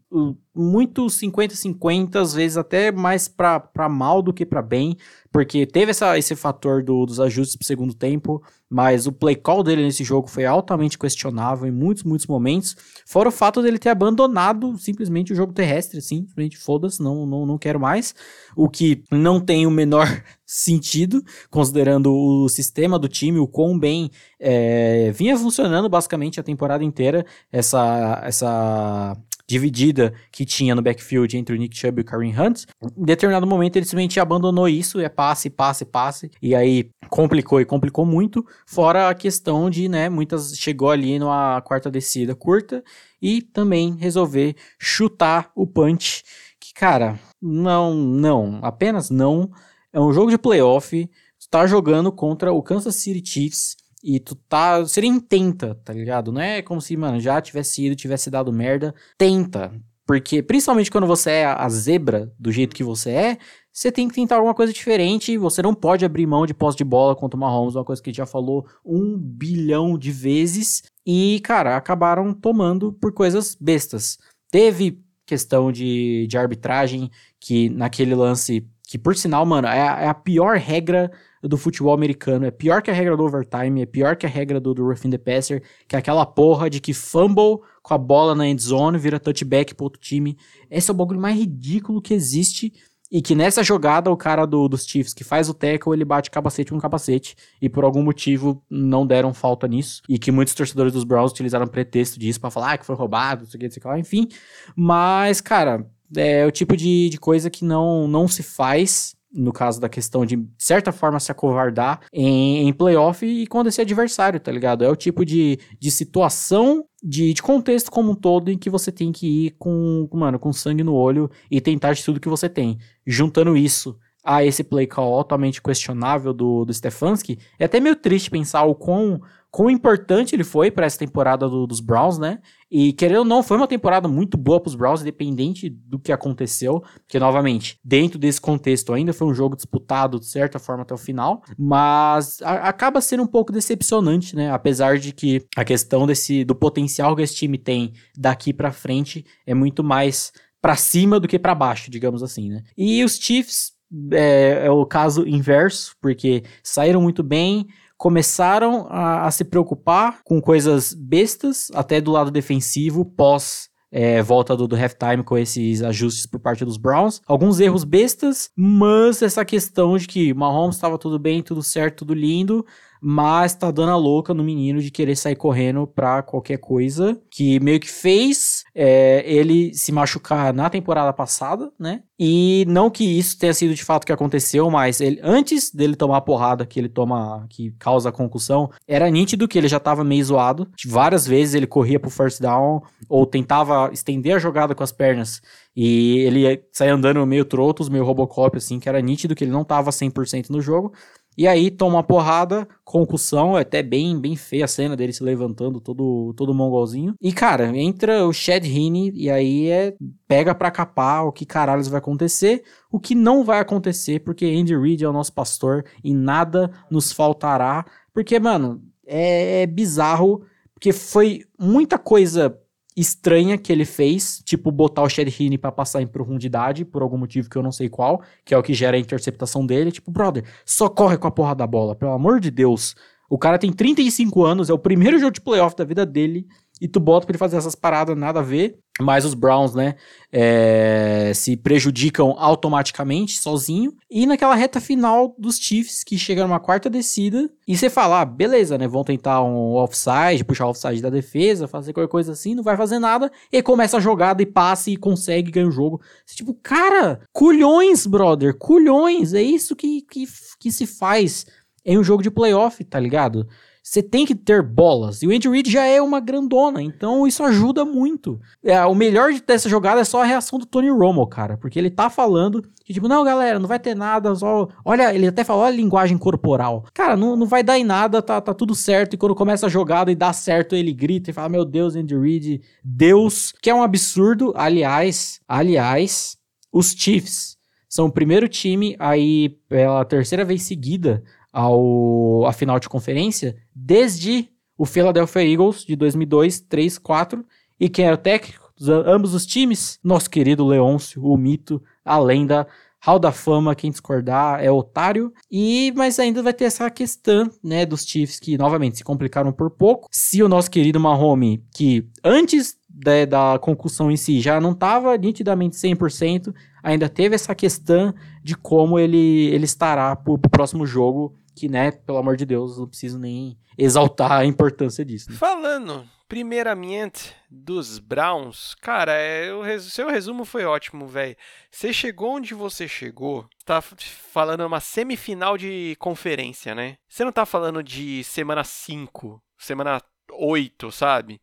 [0.56, 4.96] muito 50-50, às vezes até mais para mal do que para bem,
[5.32, 9.64] porque teve essa, esse fator do, dos ajustes pro segundo tempo, mas o play call
[9.64, 12.76] dele nesse jogo foi altamente questionável em muitos, muitos momentos,
[13.08, 17.48] fora o fato dele ter abandonado simplesmente o jogo terrestre, assim, simplesmente foda-se, não, não,
[17.48, 18.14] não quero mais,
[18.56, 20.08] o que não tem o menor
[20.46, 26.84] sentido, considerando o sistema do time, o quão bem é, vinha funcionando basicamente a temporada
[26.84, 32.40] inteira, essa, essa dividida que tinha no backfield entre o Nick Chubb e o Kareem
[32.40, 32.64] Hunt.
[32.98, 37.66] Em determinado momento ele simplesmente abandonou isso, é passe, passe, passe, e aí complicou e
[37.66, 42.84] complicou muito, fora a questão de, né, muitas chegou ali numa quarta descida curta
[43.22, 46.24] e também resolver chutar o punch,
[46.60, 49.52] que cara, não, não, apenas não,
[49.92, 51.06] é um jogo de playoff,
[51.40, 54.80] tu tá jogando contra o Kansas City Chiefs, e tu tá.
[54.82, 56.32] Você nem tenta, tá ligado?
[56.32, 58.94] Não é como se, mano, já tivesse ido, tivesse dado merda.
[59.18, 59.72] Tenta.
[60.06, 63.38] Porque, principalmente quando você é a zebra do jeito que você é,
[63.72, 65.38] você tem que tentar alguma coisa diferente.
[65.38, 68.10] Você não pode abrir mão de posse de bola contra o Mahomes, uma coisa que
[68.10, 70.84] a gente já falou um bilhão de vezes.
[71.06, 74.18] E, cara, acabaram tomando por coisas bestas.
[74.52, 80.14] Teve questão de, de arbitragem, que naquele lance, que por sinal, mano, é é a
[80.14, 81.10] pior regra
[81.48, 82.46] do futebol americano.
[82.46, 85.18] É pior que a regra do overtime, é pior que a regra do, do the
[85.18, 89.20] passer, que é aquela porra de que fumble com a bola na end zone vira
[89.20, 90.38] touchback pro outro time.
[90.72, 92.74] Esse é o bagulho mais ridículo que existe.
[93.12, 96.32] E que nessa jogada, o cara do, dos Chiefs que faz o tackle, ele bate
[96.32, 97.36] capacete com capacete.
[97.62, 100.02] E por algum motivo não deram falta nisso.
[100.10, 103.44] E que muitos torcedores dos Browns utilizaram pretexto disso para falar ah, que foi roubado,
[103.44, 104.28] não sei o que, não sei o que lá, enfim.
[104.76, 109.82] Mas, cara, é o tipo de, de coisa que não, não se faz no caso
[109.82, 114.40] da questão de, de certa forma, se acovardar em, em playoff e quando esse adversário,
[114.40, 114.84] tá ligado?
[114.84, 118.92] É o tipo de, de situação, de, de contexto como um todo em que você
[118.92, 122.48] tem que ir com, mano, com sangue no olho e tentar de tudo que você
[122.48, 122.78] tem.
[123.06, 128.30] Juntando isso a esse play call altamente questionável do, do Stefanski, é até meio triste
[128.30, 129.20] pensar o quão,
[129.54, 132.40] quão importante ele foi para essa temporada do, dos Browns, né?
[132.72, 136.12] E querendo ou não, foi uma temporada muito boa para os Browns, independente do que
[136.12, 140.96] aconteceu, porque novamente, dentro desse contexto ainda foi um jogo disputado de certa forma até
[140.96, 144.50] o final, mas a, acaba sendo um pouco decepcionante, né?
[144.50, 149.24] Apesar de que a questão desse do potencial que esse time tem daqui para frente
[149.46, 152.64] é muito mais para cima do que para baixo, digamos assim, né?
[152.76, 153.74] E os Chiefs
[154.12, 160.42] é, é, o caso inverso, porque saíram muito bem, começaram a, a, se preocupar com
[160.42, 163.72] coisas bestas, até do lado defensivo, pós.
[163.96, 167.22] É, volta do, do halftime com esses ajustes por parte dos Browns.
[167.28, 172.16] Alguns erros bestas, mas essa questão de que Mahomes estava tudo bem, tudo certo, tudo
[172.16, 172.66] lindo,
[173.04, 177.60] mas tá dando a louca no menino de querer sair correndo pra qualquer coisa, que
[177.60, 182.04] meio que fez é, ele se machucar na temporada passada, né?
[182.18, 185.96] E não que isso tenha sido de fato o que aconteceu, mas ele, antes dele
[185.96, 189.80] tomar a porrada que ele toma, que causa a concussão, era nítido que ele já
[189.80, 190.70] tava meio zoado.
[190.88, 195.42] Várias vezes ele corria pro first down ou tentava estender a jogada com as pernas
[195.76, 199.64] e ele saía andando meio trotos, meio Robocop, assim, que era nítido que ele não
[199.64, 200.94] tava 100% no jogo.
[201.38, 205.24] E aí toma uma porrada, concussão, é até bem bem feia a cena dele se
[205.24, 207.16] levantando todo todo mongolzinho.
[207.22, 209.96] E cara, entra o Chad Heaney e aí é
[210.28, 214.76] pega para capar o que caralhos vai acontecer, o que não vai acontecer, porque Andy
[214.76, 220.44] Reid é o nosso pastor e nada nos faltará, porque mano, é, é bizarro,
[220.74, 222.58] porque foi muita coisa
[222.96, 227.18] estranha que ele fez, tipo botar o Shed Heaney pra passar em profundidade, por algum
[227.18, 229.92] motivo que eu não sei qual, que é o que gera a interceptação dele.
[229.92, 232.96] Tipo, brother, só corre com a porra da bola, pelo amor de Deus.
[233.30, 236.46] O cara tem 35 anos, é o primeiro jogo de playoff da vida dele
[236.84, 238.78] e tu bota pra ele fazer essas paradas nada a ver.
[239.00, 239.96] Mas os Browns, né,
[240.30, 243.94] é, se prejudicam automaticamente, sozinho.
[244.12, 248.26] E naquela reta final dos Chiefs, que chega numa quarta descida, e você fala, ah,
[248.26, 252.54] beleza, né, vão tentar um offside, puxar o offside da defesa, fazer qualquer coisa assim,
[252.54, 253.32] não vai fazer nada.
[253.50, 256.02] E começa a jogada e passa e consegue ganhar o jogo.
[256.26, 259.34] Você, tipo, cara, culhões, brother, culhões.
[259.34, 260.26] É isso que, que,
[260.60, 261.46] que se faz
[261.86, 263.48] em um jogo de playoff, tá ligado?
[263.84, 265.22] Você tem que ter bolas.
[265.22, 268.40] E o Andy Reid já é uma grandona, então isso ajuda muito.
[268.64, 271.58] É, o melhor dessa jogada é só a reação do Tony Romo, cara.
[271.58, 274.70] Porque ele tá falando que, tipo, não, galera, não vai ter nada, só.
[274.86, 276.86] Olha, ele até falou, a linguagem corporal.
[276.94, 279.16] Cara, não, não vai dar em nada, tá, tá tudo certo.
[279.16, 282.18] E quando começa a jogada e dá certo, ele grita e fala: Meu Deus, Andy
[282.18, 284.54] Reid, Deus, que é um absurdo.
[284.56, 286.38] Aliás, aliás,
[286.72, 287.58] os Chiefs
[287.90, 291.22] são o primeiro time aí pela terceira vez seguida
[291.54, 297.46] ao, final de conferência desde o Philadelphia Eagles de 2002, 3, 4.
[297.80, 298.74] E quem era o técnico?
[299.06, 300.00] Ambos os times?
[300.04, 302.68] Nosso querido Leôncio, o mito, a lenda,
[303.00, 305.32] Hall da Fama, quem discordar é otário.
[305.52, 309.70] E mas ainda vai ter essa questão, né, dos Chiefs que novamente se complicaram por
[309.70, 310.08] pouco.
[310.12, 315.16] Se o nosso querido Mahomes, que antes da, da concussão em si já não estava
[315.18, 321.36] nitidamente 100%, ainda teve essa questão de como ele, ele estará para o próximo jogo
[321.56, 325.32] que, né, pelo amor de Deus, não preciso nem exaltar a importância disso.
[325.32, 325.38] Né?
[325.38, 331.36] Falando, primeiramente, dos Browns, cara, é, o seu resumo foi ótimo, velho.
[331.72, 336.96] Você chegou onde você chegou, tá falando uma semifinal de conferência, né?
[337.08, 341.40] Você não tá falando de semana 5, semana 8, sabe?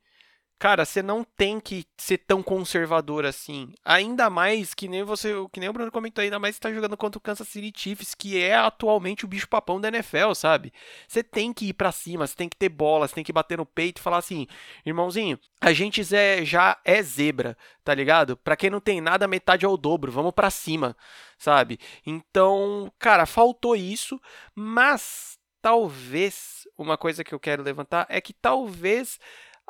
[0.61, 3.73] Cara, você não tem que ser tão conservador assim.
[3.83, 6.99] Ainda mais que nem você, que nem o Bruno comentou, ainda mais que tá jogando
[6.99, 10.71] contra o Kansas City Chiefs, que é atualmente o bicho papão da NFL, sabe?
[11.09, 13.57] Você tem que ir para cima, você tem que ter bola, você tem que bater
[13.57, 14.47] no peito e falar assim,
[14.85, 16.03] irmãozinho, a gente
[16.45, 18.37] já é zebra, tá ligado?
[18.37, 20.95] Pra quem não tem nada, metade é o dobro, vamos para cima,
[21.39, 21.81] sabe?
[22.05, 24.21] Então, cara, faltou isso,
[24.55, 29.19] mas talvez uma coisa que eu quero levantar é que talvez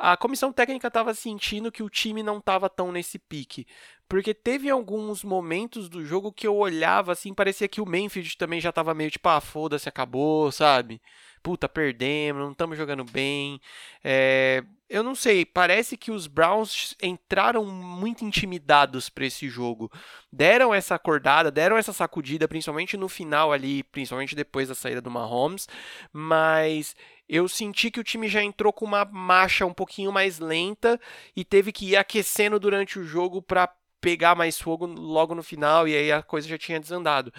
[0.03, 3.67] a comissão técnica estava sentindo que o time não estava tão nesse pique.
[4.09, 8.61] Porque teve alguns momentos do jogo que eu olhava assim, parecia que o Manfield também
[8.61, 11.03] já estava meio tipo, ah, foda-se, acabou, sabe?
[11.43, 13.61] Puta, perdemos, não estamos jogando bem.
[14.05, 19.91] É, eu não sei, parece que os Browns entraram muito intimidados para esse jogo.
[20.33, 25.11] Deram essa acordada, deram essa sacudida, principalmente no final ali, principalmente depois da saída do
[25.11, 25.69] Mahomes,
[26.13, 26.95] mas
[27.29, 31.01] eu senti que o time já entrou com uma marcha um pouquinho mais lenta
[31.37, 35.87] e teve que ir aquecendo durante o jogo para pegar mais fogo logo no final
[35.87, 37.33] e aí a coisa já tinha desandado.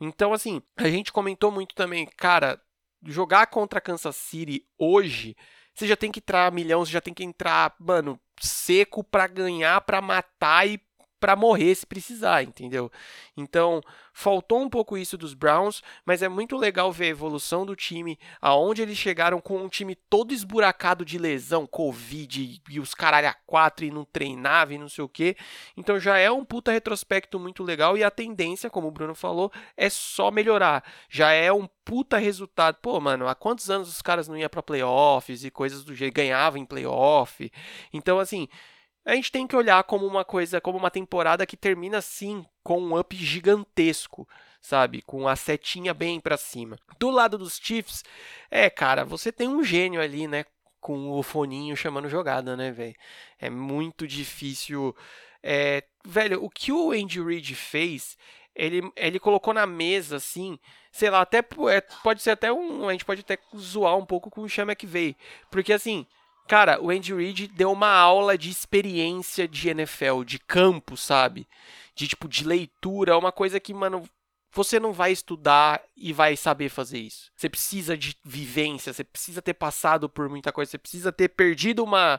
[0.00, 2.60] Então, assim, a gente comentou muito também, cara,
[3.04, 5.36] jogar contra Kansas City hoje,
[5.74, 9.80] você já tem que entrar milhão, você já tem que entrar, mano, seco para ganhar,
[9.82, 10.80] para matar e
[11.18, 12.90] para morrer se precisar, entendeu?
[13.36, 13.80] Então,
[14.12, 18.18] faltou um pouco isso dos Browns, mas é muito legal ver a evolução do time,
[18.40, 23.34] aonde eles chegaram com um time todo esburacado de lesão, Covid e os caralho a
[23.46, 25.36] quatro e não treinava e não sei o que.
[25.76, 29.52] Então já é um puta retrospecto muito legal e a tendência, como o Bruno falou,
[29.76, 30.84] é só melhorar.
[31.08, 32.76] Já é um puta resultado.
[32.82, 36.14] Pô, mano, há quantos anos os caras não iam para playoffs e coisas do jeito,
[36.14, 37.50] ganhavam em playoff.
[37.92, 38.48] Então, assim,
[39.08, 42.78] a gente tem que olhar como uma coisa, como uma temporada que termina assim, com
[42.78, 44.28] um up gigantesco,
[44.60, 45.00] sabe?
[45.00, 46.78] Com a setinha bem para cima.
[46.98, 48.04] Do lado dos Chiefs,
[48.50, 50.44] é, cara, você tem um gênio ali, né?
[50.78, 52.94] Com o foninho chamando jogada, né, velho?
[53.38, 54.94] É muito difícil.
[55.42, 58.18] É, velho, o que o Andy Reid fez,
[58.54, 60.58] ele, ele colocou na mesa, assim,
[60.92, 62.86] sei lá, até é, pode ser até um.
[62.86, 65.16] A gente pode até zoar um pouco com o Chama que veio.
[65.50, 66.06] Porque assim
[66.48, 71.46] Cara, o Andy Reid deu uma aula de experiência de NFL, de campo, sabe?
[71.94, 74.02] De tipo, de leitura, uma coisa que, mano,
[74.50, 77.30] você não vai estudar e vai saber fazer isso.
[77.36, 81.84] Você precisa de vivência, você precisa ter passado por muita coisa, você precisa ter perdido
[81.84, 82.18] uma,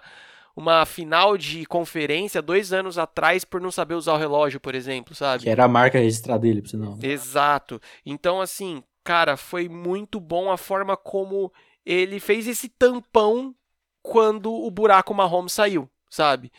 [0.56, 5.16] uma final de conferência dois anos atrás por não saber usar o relógio, por exemplo,
[5.16, 5.44] sabe?
[5.44, 7.00] Que era a marca registrada dele, por sinal.
[7.02, 7.82] Exato.
[8.06, 11.52] Então, assim, cara, foi muito bom a forma como
[11.86, 13.56] ele fez esse tampão
[14.02, 16.52] quando o buraco Mahomes saiu, sabe?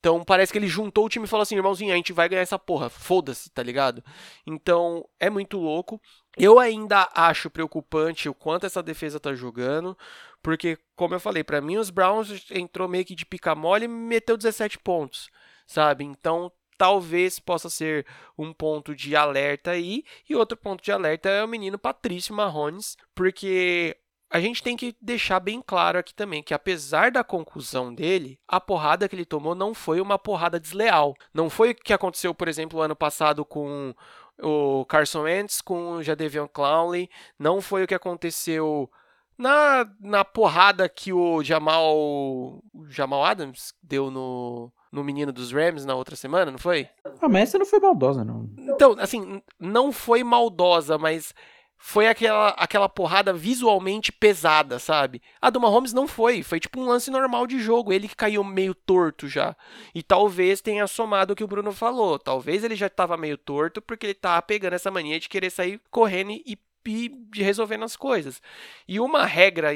[0.00, 2.42] Então parece que ele juntou o time e falou assim, irmãozinho, a gente vai ganhar
[2.42, 4.02] essa porra, foda-se, tá ligado?
[4.46, 6.00] Então é muito louco.
[6.36, 9.98] Eu ainda acho preocupante o quanto essa defesa tá jogando,
[10.40, 13.88] porque, como eu falei, para mim os Browns entrou meio que de pica mole e
[13.88, 15.28] meteu 17 pontos,
[15.66, 16.04] sabe?
[16.04, 18.06] Então talvez possa ser
[18.38, 20.04] um ponto de alerta aí.
[20.28, 23.96] E outro ponto de alerta é o menino Patrício Marrones, porque
[24.30, 28.60] a gente tem que deixar bem claro aqui também que, apesar da conclusão dele, a
[28.60, 31.14] porrada que ele tomou não foi uma porrada desleal.
[31.32, 33.94] Não foi o que aconteceu, por exemplo, ano passado com
[34.40, 37.08] o Carson Wentz, com o Jadevion Clowney.
[37.38, 38.90] Não foi o que aconteceu
[39.38, 45.84] na, na porrada que o Jamal, o Jamal Adams deu no, no menino dos Rams
[45.84, 46.88] na outra semana, não foi?
[47.22, 48.50] Ah, mas essa não foi maldosa, não.
[48.58, 51.32] Então, assim, não foi maldosa, mas
[51.78, 55.22] foi aquela, aquela porrada visualmente pesada, sabe?
[55.40, 58.42] A do Mahomes não foi, foi tipo um lance normal de jogo, ele que caiu
[58.42, 59.56] meio torto já.
[59.94, 63.80] E talvez tenha somado o que o Bruno falou, talvez ele já estava meio torto
[63.80, 66.58] porque ele tava pegando essa mania de querer sair correndo e
[67.30, 68.40] de resolvendo as coisas.
[68.86, 69.70] E uma regra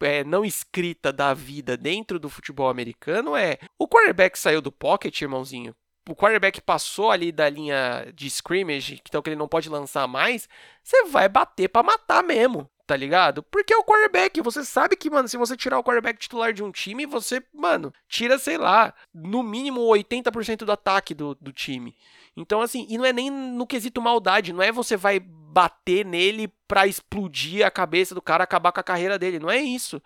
[0.00, 5.20] é, não escrita da vida dentro do futebol americano é: o quarterback saiu do pocket,
[5.20, 5.74] irmãozinho,
[6.08, 10.48] o quarterback passou ali da linha de scrimmage, então que ele não pode lançar mais,
[10.82, 13.42] você vai bater para matar mesmo, tá ligado?
[13.42, 16.62] Porque é o quarterback, você sabe que, mano, se você tirar o quarterback titular de
[16.62, 21.96] um time, você, mano, tira, sei lá, no mínimo 80% do ataque do, do time.
[22.36, 26.48] Então, assim, e não é nem no quesito maldade, não é você vai bater nele
[26.66, 30.02] pra explodir a cabeça do cara, acabar com a carreira dele, não é isso.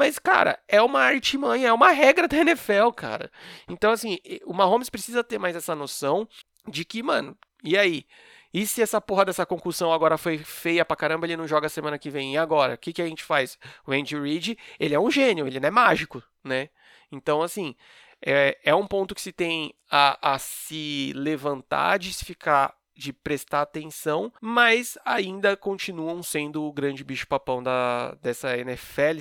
[0.00, 3.30] Mas, cara, é uma artimanha, é uma regra da NFL, cara.
[3.68, 6.26] Então, assim, o Mahomes precisa ter mais essa noção
[6.66, 8.06] de que, mano, e aí?
[8.50, 11.98] E se essa porra dessa concussão agora foi feia pra caramba, ele não joga semana
[11.98, 12.32] que vem?
[12.32, 12.76] E agora?
[12.76, 13.58] O que, que a gente faz?
[13.86, 16.70] O Andy Reid, ele é um gênio, ele não é mágico, né?
[17.12, 17.76] Então, assim,
[18.24, 23.12] é, é um ponto que se tem a, a se levantar, de se ficar de
[23.12, 29.18] prestar atenção, mas ainda continuam sendo o grande bicho-papão da, dessa NFL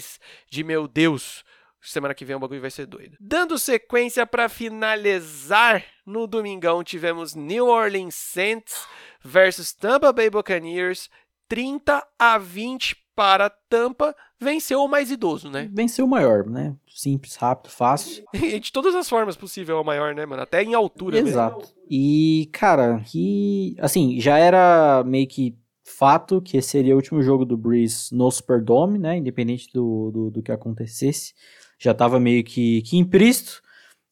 [0.49, 1.45] de meu Deus.
[1.81, 3.15] Semana que vem o bagulho vai ser doido.
[3.21, 8.85] Dando sequência para finalizar, no domingão tivemos New Orleans Saints
[9.23, 11.09] versus Tampa Bay Buccaneers,
[11.47, 15.69] 30 a 20 para Tampa, venceu o mais idoso, né?
[15.71, 16.75] Venceu o maior, né?
[16.87, 18.23] Simples, rápido, fácil.
[18.33, 20.41] de todas as formas possível é o maior, né, mano?
[20.41, 21.59] Até em altura Exato.
[21.59, 21.73] Mesmo.
[21.89, 23.75] E, cara, que.
[23.79, 28.29] Assim, já era meio que fato que esse seria o último jogo do Breeze no
[28.31, 29.17] Superdome, né?
[29.17, 31.33] Independente do, do, do que acontecesse.
[31.77, 33.61] Já tava meio que, que implícito.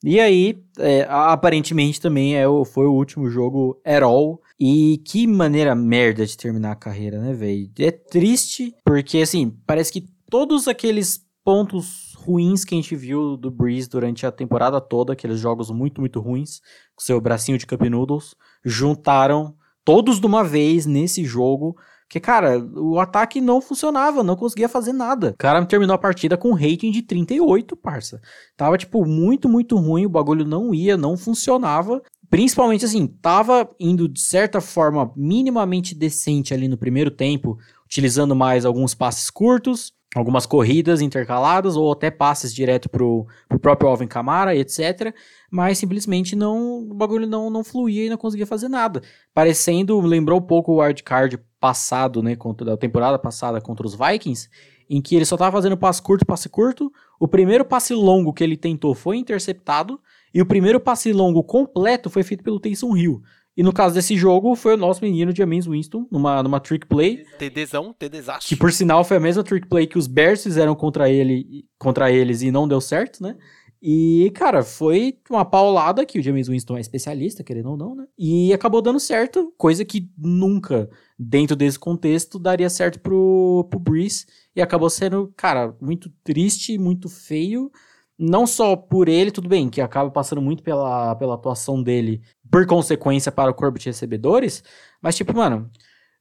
[0.03, 4.41] E aí, é, aparentemente também é, foi o último jogo at all.
[4.59, 7.69] E que maneira merda de terminar a carreira, né, velho?
[7.79, 13.49] É triste, porque assim, parece que todos aqueles pontos ruins que a gente viu do
[13.49, 16.59] Breeze durante a temporada toda, aqueles jogos muito, muito ruins,
[16.95, 19.55] com seu bracinho de Cup Noodles, juntaram
[19.85, 24.93] todos de uma vez nesse jogo porque, cara, o ataque não funcionava, não conseguia fazer
[24.93, 25.31] nada.
[25.31, 28.21] O cara terminou a partida com um rating de 38, parça.
[28.55, 32.01] Tava, tipo, muito, muito ruim, o bagulho não ia, não funcionava.
[32.29, 38.65] principalmente assim, tava indo de certa forma minimamente decente ali no primeiro tempo, utilizando mais
[38.65, 44.55] alguns passes curtos, algumas corridas intercaladas ou até passes direto pro, pro próprio Alvin Kamara,
[44.55, 45.13] etc.
[45.51, 49.01] Mas simplesmente não, o bagulho não, não fluía e não conseguia fazer nada.
[49.33, 54.49] Parecendo, lembrou um pouco o wildcard passado, né, contra, da temporada passada contra os Vikings,
[54.89, 56.91] em que ele só tava fazendo passe curto, passe curto.
[57.19, 59.99] O primeiro passe longo que ele tentou foi interceptado
[60.33, 63.21] e o primeiro passe longo completo foi feito pelo Taysom Hill.
[63.57, 67.25] E no caso desse jogo, foi o nosso menino James Winston, numa, numa trick play.
[67.39, 68.47] TDzão, TDzaço.
[68.47, 72.11] Que por sinal foi a mesma trick play que os Bears fizeram contra, ele, contra
[72.11, 73.35] eles e não deu certo, né?
[73.81, 78.05] E, cara, foi uma paulada que o James Winston é especialista, querendo ou não, né?
[78.15, 80.87] E acabou dando certo, coisa que nunca,
[81.17, 84.27] dentro desse contexto, daria certo pro, pro Breeze.
[84.55, 87.71] E acabou sendo, cara, muito triste, muito feio
[88.17, 92.65] não só por ele, tudo bem, que acaba passando muito pela, pela atuação dele, por
[92.65, 94.63] consequência para o corpo de recebedores,
[95.01, 95.69] mas tipo, mano,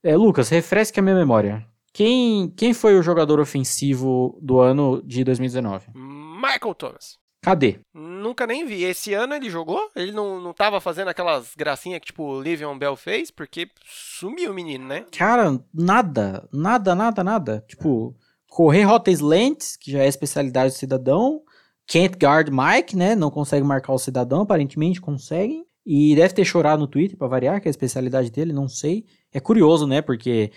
[0.03, 1.67] é, Lucas, refresque a minha memória.
[1.93, 5.87] Quem, quem foi o jogador ofensivo do ano de 2019?
[5.95, 7.19] Michael Thomas.
[7.47, 7.79] Cadê?
[7.95, 8.83] Nunca nem vi.
[8.83, 9.81] Esse ano ele jogou?
[9.95, 13.31] Ele não, não tava fazendo aquelas gracinhas que, tipo, o Livion Bell fez?
[13.31, 15.07] Porque sumiu o menino, né?
[15.17, 16.49] Cara, nada.
[16.53, 17.65] Nada, nada, nada.
[17.69, 18.17] Tipo,
[18.49, 21.41] correr rota slant, que já é especialidade do cidadão,
[21.87, 23.15] Can't guard Mike, né?
[23.15, 25.65] Não consegue marcar o cidadão, aparentemente conseguem.
[25.85, 29.05] E deve ter chorado no Twitter para variar, que é a especialidade dele, não sei.
[29.33, 30.03] É curioso, né?
[30.03, 30.51] Porque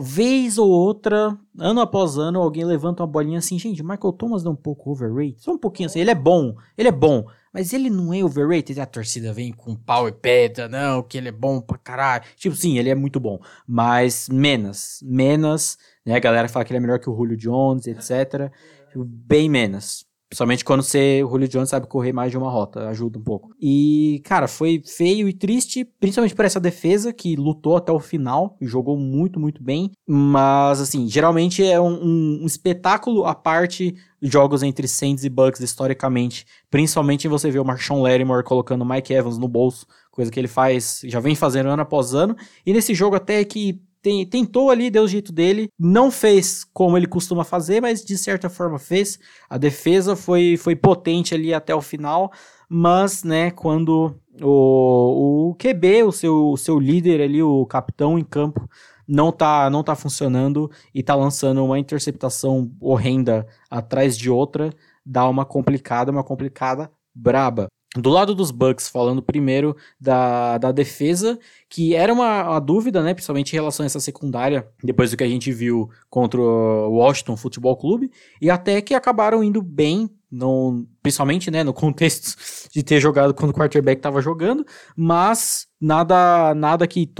[0.00, 4.48] vez ou outra, ano após ano, alguém levanta uma bolinha assim, gente, Michael Thomas é
[4.48, 5.40] um pouco overrated.
[5.40, 8.80] Só um pouquinho assim, ele é bom, ele é bom, mas ele não é overrated.
[8.80, 12.24] A torcida vem com pau e pedra, não, que ele é bom pra caralho.
[12.36, 16.16] Tipo, sim, ele é muito bom, mas menos, menos, né?
[16.16, 18.50] A galera fala que ele é melhor que o Julio Jones, etc.
[18.94, 20.05] Bem menos.
[20.28, 23.54] Principalmente quando você, o Julio Jones sabe correr mais de uma rota, ajuda um pouco.
[23.60, 28.56] E, cara, foi feio e triste, principalmente por essa defesa que lutou até o final
[28.60, 29.92] e jogou muito, muito bem.
[30.06, 35.60] Mas, assim, geralmente é um, um, um espetáculo à parte jogos entre Saints e Bucks
[35.60, 36.44] historicamente.
[36.70, 40.48] Principalmente você vê o Marshawn Lattimore colocando o Mike Evans no bolso, coisa que ele
[40.48, 42.36] faz, já vem fazendo ano após ano.
[42.64, 46.96] E nesse jogo até que tem, tentou ali, deu o jeito dele, não fez como
[46.96, 49.18] ele costuma fazer, mas de certa forma fez.
[49.48, 52.32] A defesa foi, foi potente ali até o final,
[52.68, 58.24] mas, né, quando o, o QB, o seu, o seu líder ali, o capitão em
[58.24, 58.68] campo,
[59.06, 64.70] não tá, não tá funcionando e tá lançando uma interceptação horrenda atrás de outra,
[65.04, 67.68] dá uma complicada, uma complicada braba.
[67.96, 71.38] Do lado dos Bucks, falando primeiro da, da defesa,
[71.68, 75.24] que era uma, uma, dúvida, né, principalmente em relação a essa secundária, depois do que
[75.24, 80.86] a gente viu contra o Washington Futebol Clube, e até que acabaram indo bem, no,
[81.02, 82.36] principalmente né, no contexto
[82.72, 84.66] de ter jogado quando o quarterback estava jogando,
[84.96, 87.10] mas nada, nada que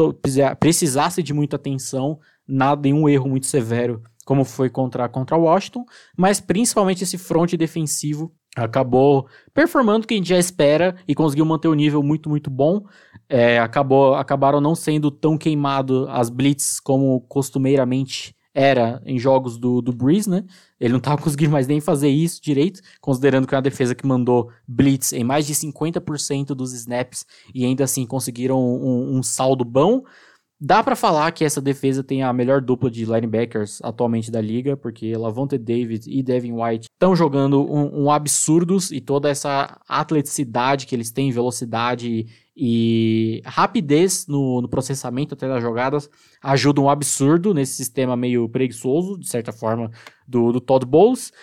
[0.61, 6.41] precisasse de muita atenção, nada, nenhum erro muito severo como foi contra, contra Washington, mas
[6.41, 11.69] principalmente esse front defensivo acabou performando o que a gente já espera e conseguiu manter
[11.69, 12.83] o nível muito, muito bom.
[13.29, 19.83] É, acabou, acabaram não sendo tão queimado as blitz como costumeiramente era em jogos do,
[19.83, 20.43] do Breeze, né?
[20.81, 24.07] Ele não estava conseguindo mais nem fazer isso direito, considerando que é uma defesa que
[24.07, 29.63] mandou blitz em mais de 50% dos snaps e ainda assim conseguiram um, um saldo
[29.63, 30.03] bom.
[30.59, 34.75] Dá para falar que essa defesa tem a melhor dupla de linebackers atualmente da liga,
[34.75, 40.87] porque Lavonte David e Devin White estão jogando um, um, absurdos e toda essa atleticidade
[40.87, 42.27] que eles têm, velocidade
[42.57, 46.09] e rapidez no, no processamento até das jogadas
[46.43, 49.91] ajuda um absurdo nesse sistema meio preguiçoso, de certa forma,
[50.27, 51.35] do, do Todd Bowles.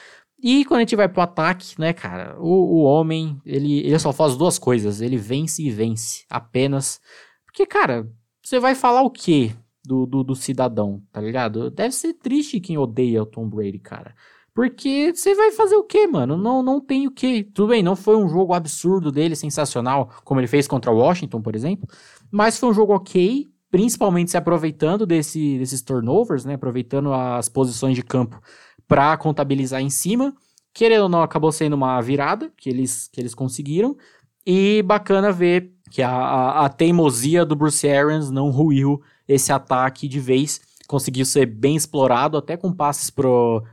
[0.41, 4.11] E quando a gente vai pro ataque, né, cara, o, o homem, ele, ele só
[4.11, 6.99] faz duas coisas, ele vence e vence, apenas.
[7.45, 8.09] Porque, cara,
[8.43, 11.69] você vai falar o quê do, do, do, cidadão, tá ligado?
[11.69, 14.13] Deve ser triste quem odeia o Tom Brady, cara.
[14.53, 16.37] Porque você vai fazer o quê, mano?
[16.37, 17.47] Não, não tem o quê.
[17.53, 21.41] Tudo bem, não foi um jogo absurdo dele, sensacional, como ele fez contra o Washington,
[21.41, 21.87] por exemplo.
[22.31, 26.53] Mas foi um jogo ok, principalmente se aproveitando desse, desses turnovers, né?
[26.53, 28.39] Aproveitando as posições de campo
[28.87, 30.35] para contabilizar em cima.
[30.71, 33.97] Querendo ou não, acabou sendo uma virada que eles, que eles conseguiram.
[34.45, 40.07] E bacana ver que a, a, a teimosia do Bruce Arians não ruiu esse ataque
[40.07, 40.61] de vez.
[40.87, 43.31] Conseguiu ser bem explorado, até com passes para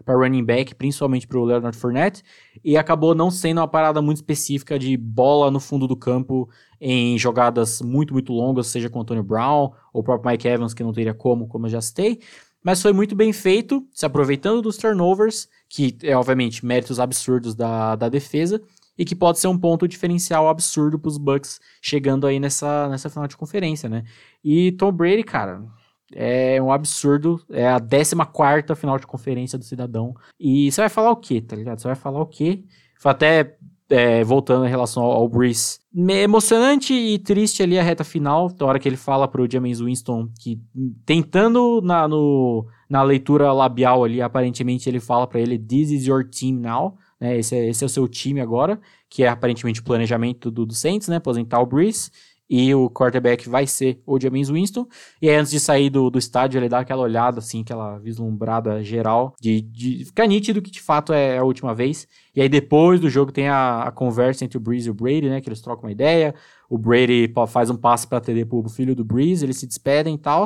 [0.09, 2.23] running back, principalmente para o Leonard Fournette,
[2.65, 6.49] e acabou não sendo uma parada muito específica de bola no fundo do campo
[6.81, 10.73] em jogadas muito, muito longas, seja com o Antonio Brown ou o próprio Mike Evans,
[10.73, 12.21] que não teria como, como eu já citei.
[12.63, 17.97] Mas foi muito bem feito, se aproveitando dos turnovers, que é obviamente méritos absurdos da,
[17.97, 18.63] da defesa,
[19.01, 23.09] e que pode ser um ponto diferencial absurdo para os Bucks chegando aí nessa, nessa
[23.09, 24.05] final de conferência, né?
[24.45, 25.63] E Tom Brady, cara,
[26.15, 27.43] é um absurdo.
[27.49, 28.15] É a 14
[28.77, 30.15] final de conferência do Cidadão.
[30.39, 31.81] E você vai falar o quê, tá ligado?
[31.81, 32.63] Você vai falar o quê?
[33.03, 33.57] Até
[33.89, 35.79] é, voltando em relação ao, ao Breeze.
[35.97, 40.29] Emocionante e triste ali a reta final, da hora que ele fala pro James Winston
[40.39, 40.61] que
[41.07, 46.23] tentando na, no, na leitura labial ali, aparentemente ele fala para ele, this is your
[46.29, 49.85] team now, né, esse, é, esse é o seu time agora, que é aparentemente o
[49.85, 52.11] planejamento do, do Saints, né, aposentar o Breeze,
[52.51, 54.85] e o quarterback vai ser o James Winston.
[55.23, 58.83] E aí, antes de sair do, do estádio, ele dá aquela olhada, assim, aquela vislumbrada
[58.83, 62.09] geral, de, de ficar nítido que de fato é a última vez.
[62.35, 65.29] E aí, depois do jogo, tem a, a conversa entre o Breeze e o Brady,
[65.29, 65.41] né?
[65.41, 66.35] Que eles trocam uma ideia.
[66.69, 70.19] O Brady faz um passe para atender pro filho do Breeze, eles se despedem e
[70.19, 70.45] tal.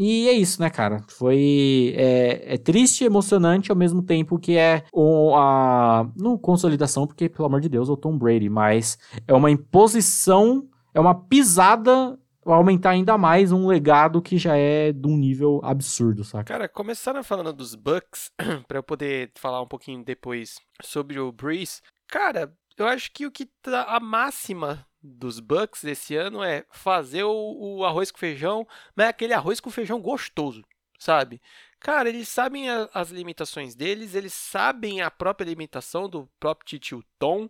[0.00, 1.02] E é isso, né, cara?
[1.08, 1.92] Foi.
[1.96, 6.08] É, é, triste, emocionante ao mesmo tempo que é um, a.
[6.16, 8.96] Não consolidação, porque, pelo amor de Deus, é o Tom Brady, mas
[9.26, 15.06] é uma imposição é uma pisada aumentar ainda mais um legado que já é de
[15.06, 16.44] um nível absurdo, saca?
[16.44, 18.30] Cara, começando falando dos Bucks,
[18.66, 23.30] para eu poder falar um pouquinho depois sobre o Breeze, cara, eu acho que o
[23.30, 28.66] que tá a máxima dos Bucks esse ano é fazer o, o arroz com feijão,
[28.94, 30.64] mas é aquele arroz com feijão gostoso,
[30.98, 31.40] sabe?
[31.80, 37.04] Cara, eles sabem a, as limitações deles, eles sabem a própria limitação do próprio Titio
[37.18, 37.48] Tom,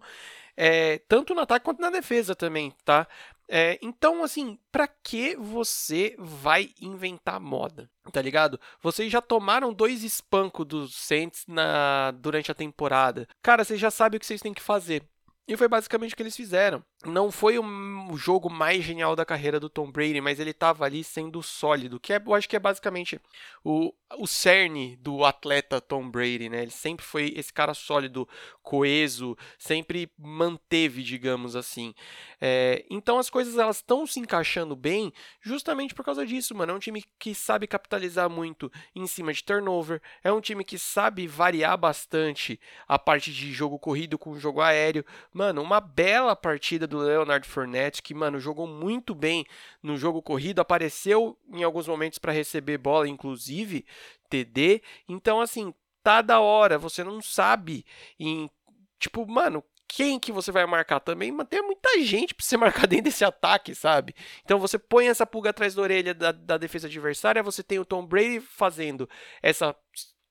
[0.56, 3.06] é, tanto no ataque quanto na defesa também, tá?
[3.50, 7.90] É, então, assim, pra que você vai inventar moda?
[8.12, 8.60] Tá ligado?
[8.82, 13.26] Vocês já tomaram dois espancos dos Saints na, durante a temporada.
[13.42, 15.02] Cara, vocês já sabem o que vocês têm que fazer.
[15.46, 16.84] E foi basicamente o que eles fizeram.
[17.04, 21.04] Não foi o jogo mais genial da carreira do Tom Brady, mas ele estava ali
[21.04, 23.20] sendo sólido, que é, eu acho que é basicamente
[23.62, 26.62] o, o cerne do atleta Tom Brady, né?
[26.62, 28.28] Ele sempre foi esse cara sólido,
[28.64, 31.94] coeso, sempre manteve, digamos assim.
[32.40, 36.72] É, então as coisas elas estão se encaixando bem justamente por causa disso, mano.
[36.72, 40.76] É um time que sabe capitalizar muito em cima de turnover, é um time que
[40.76, 45.04] sabe variar bastante a parte de jogo corrido com jogo aéreo.
[45.32, 49.46] Mano, uma bela partida do Leonard Fournette, que, mano, jogou muito bem
[49.82, 53.86] no jogo corrido, apareceu em alguns momentos para receber bola, inclusive
[54.28, 54.82] TD.
[55.08, 55.72] Então, assim,
[56.02, 57.84] tá da hora, você não sabe
[58.18, 58.50] em
[58.98, 62.86] tipo, mano, quem que você vai marcar também, mas tem muita gente para você marcar
[62.86, 64.14] dentro desse ataque, sabe?
[64.44, 67.84] Então você põe essa pulga atrás da orelha da, da defesa adversária, você tem o
[67.84, 69.08] Tom Brady fazendo
[69.42, 69.74] essa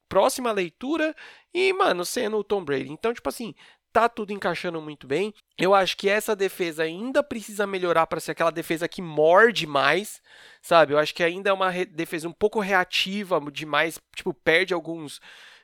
[0.08, 1.16] próxima leitura
[1.54, 2.92] e, mano, sendo o Tom Brady.
[2.92, 3.54] Então, tipo assim,
[3.92, 5.34] tá tudo encaixando muito bem.
[5.58, 10.22] Eu acho que essa defesa ainda precisa melhorar para ser aquela defesa que morde mais,
[10.62, 10.94] sabe?
[10.94, 15.20] Eu acho que ainda é uma defesa um pouco reativa demais, tipo, perde alguns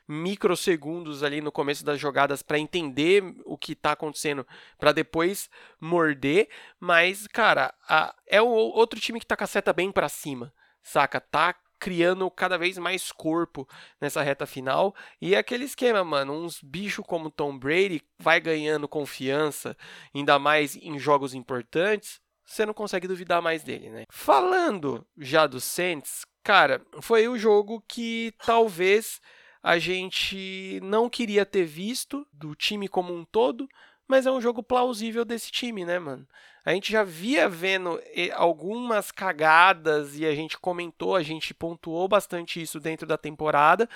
[0.06, 4.46] microsegundos ali no começo das jogadas para entender o que está acontecendo
[4.78, 5.48] para depois
[5.80, 10.08] morder, mas cara, a, é o outro time que tá com a seta bem para
[10.08, 11.20] cima, saca?
[11.20, 13.68] Tá criando cada vez mais corpo
[14.00, 14.94] nessa reta final.
[15.20, 19.76] E é aquele esquema, mano, uns bichos como Tom Brady vai ganhando confiança,
[20.14, 24.04] ainda mais em jogos importantes, você não consegue duvidar mais dele, né?
[24.10, 29.20] Falando já do Saints, cara, foi o jogo que talvez
[29.62, 33.68] a gente não queria ter visto do time como um todo,
[34.06, 36.26] mas é um jogo plausível desse time, né, mano?
[36.64, 42.08] A gente já via vendo eh, algumas cagadas e a gente comentou, a gente pontuou
[42.08, 43.88] bastante isso dentro da temporada.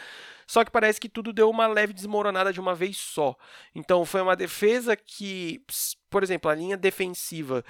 [0.47, 3.35] Só que parece que tudo deu uma leve desmoronada de uma vez só.
[3.75, 5.63] Então foi uma defesa que,
[6.11, 7.65] por exemplo, a linha defensiva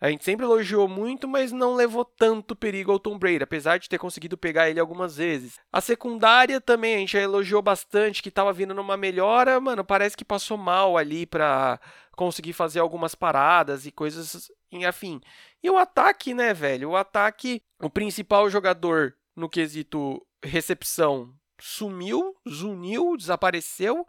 [0.00, 3.88] a gente sempre elogiou muito, mas não levou tanto perigo ao Tom Brady, apesar de
[3.88, 5.58] ter conseguido pegar ele algumas vezes.
[5.70, 10.16] A secundária também a gente já elogiou bastante, que estava vindo numa melhora, mano, parece
[10.16, 11.78] que passou mal ali para
[12.16, 15.20] conseguir fazer algumas paradas e coisas em afim.
[15.62, 16.90] E o ataque, né, velho?
[16.90, 24.06] O ataque, o principal jogador no quesito recepção sumiu, zuniu, desapareceu.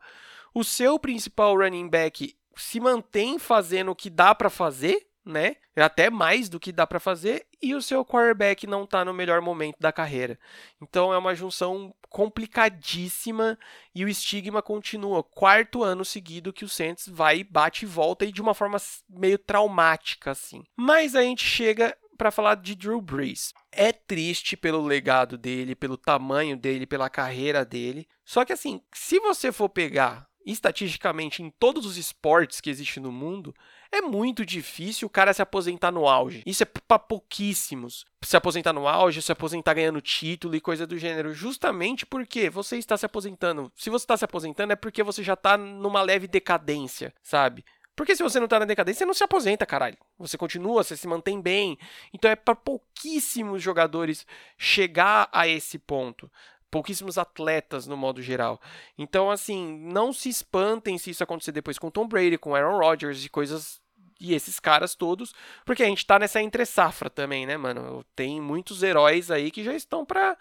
[0.54, 5.56] O seu principal running back se mantém fazendo o que dá para fazer, né?
[5.76, 9.42] Até mais do que dá para fazer e o seu quarterback não está no melhor
[9.42, 10.40] momento da carreira.
[10.82, 13.58] Então é uma junção complicadíssima
[13.96, 15.24] e o estigma continua.
[15.24, 18.78] Quarto ano seguido que o Saints vai, bate e volta e de uma forma
[19.10, 20.64] meio traumática assim.
[20.76, 23.54] Mas a gente chega para falar de Drew Brees.
[23.72, 28.08] É triste pelo legado dele, pelo tamanho dele, pela carreira dele.
[28.24, 33.12] Só que assim, se você for pegar estatisticamente em todos os esportes que existem no
[33.12, 33.54] mundo,
[33.92, 36.44] é muito difícil o cara se aposentar no auge.
[36.46, 38.06] Isso é para pouquíssimos.
[38.24, 41.34] Se aposentar no auge, se aposentar ganhando título e coisa do gênero.
[41.34, 43.72] Justamente porque você está se aposentando.
[43.76, 47.66] Se você está se aposentando, é porque você já está numa leve decadência, sabe?
[47.96, 49.98] Porque se você não tá na decadência, você não se aposenta, caralho.
[50.18, 51.78] Você continua, você se mantém bem.
[52.14, 54.26] Então é para pouquíssimos jogadores
[54.58, 56.32] chegar a esse ponto
[56.72, 58.60] pouquíssimos atletas no modo geral.
[58.98, 63.26] Então, assim, não se espantem se isso acontecer depois com Tom Brady, com Aaron Rodgers
[63.26, 63.81] e coisas
[64.22, 65.34] e esses caras todos,
[65.66, 68.06] porque a gente tá nessa entre safra também, né, mano?
[68.16, 70.38] Tem muitos heróis aí que já estão para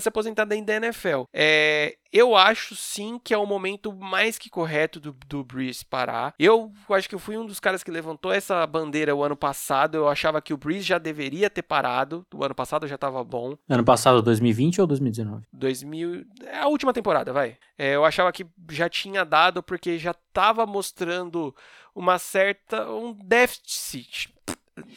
[0.00, 1.22] se aposentar dentro da NFL.
[1.32, 6.34] É, eu acho sim que é o momento mais que correto do, do Breeze parar.
[6.38, 9.96] Eu acho que eu fui um dos caras que levantou essa bandeira o ano passado.
[9.96, 12.26] Eu achava que o Breeze já deveria ter parado.
[12.34, 13.56] O ano passado já tava bom.
[13.68, 15.46] Ano passado, 2020 ou 2019?
[15.52, 16.24] 2000.
[16.46, 17.56] É a última temporada, vai.
[17.80, 21.56] É, eu achava que já tinha dado porque já tava mostrando
[21.94, 22.90] uma certa.
[22.90, 24.34] um déficit.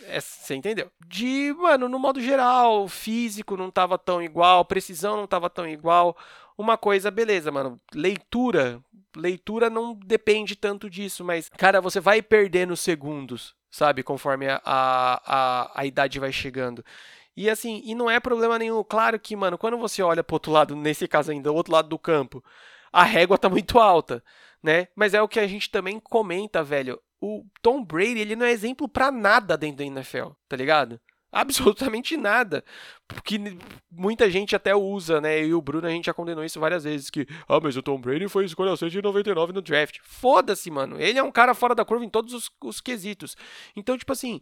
[0.07, 0.91] É, você entendeu?
[1.07, 6.17] De, mano, no modo geral, físico não tava tão igual, precisão não tava tão igual.
[6.57, 7.79] Uma coisa, beleza, mano.
[7.95, 8.81] Leitura.
[9.15, 14.03] Leitura não depende tanto disso, mas, cara, você vai perdendo segundos, sabe?
[14.03, 16.83] Conforme a, a, a, a idade vai chegando.
[17.35, 18.83] E assim, e não é problema nenhum.
[18.83, 21.89] Claro que, mano, quando você olha pro outro lado, nesse caso ainda, o outro lado
[21.89, 22.43] do campo,
[22.91, 24.23] a régua tá muito alta
[24.63, 24.87] né?
[24.95, 26.99] Mas é o que a gente também comenta, velho.
[27.21, 30.99] O Tom Brady, ele não é exemplo para nada dentro da NFL, tá ligado?
[31.31, 32.63] Absolutamente nada.
[33.07, 33.39] Porque
[33.91, 35.39] muita gente até usa, né?
[35.39, 37.09] Eu e o Bruno, a gente já condenou isso várias vezes.
[37.09, 39.97] Que, ah, mas o Tom Brady foi escolha 199 no draft.
[40.03, 40.99] Foda-se, mano.
[40.99, 43.35] Ele é um cara fora da curva em todos os, os quesitos.
[43.75, 44.41] Então, tipo assim,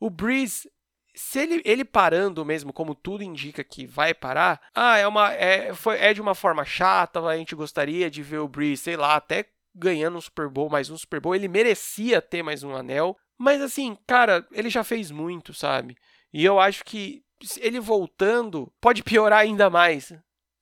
[0.00, 0.68] o Breeze
[1.14, 5.74] se ele, ele parando mesmo, como tudo indica que vai parar, ah, é uma é,
[5.74, 9.16] foi, é de uma forma chata, a gente gostaria de ver o Breeze, sei lá,
[9.16, 11.34] até ganhando um Super Bowl, mais um Super Bowl.
[11.34, 13.16] Ele merecia ter mais um anel.
[13.38, 15.96] Mas assim, cara, ele já fez muito, sabe?
[16.32, 17.22] E eu acho que
[17.60, 20.12] ele voltando pode piorar ainda mais.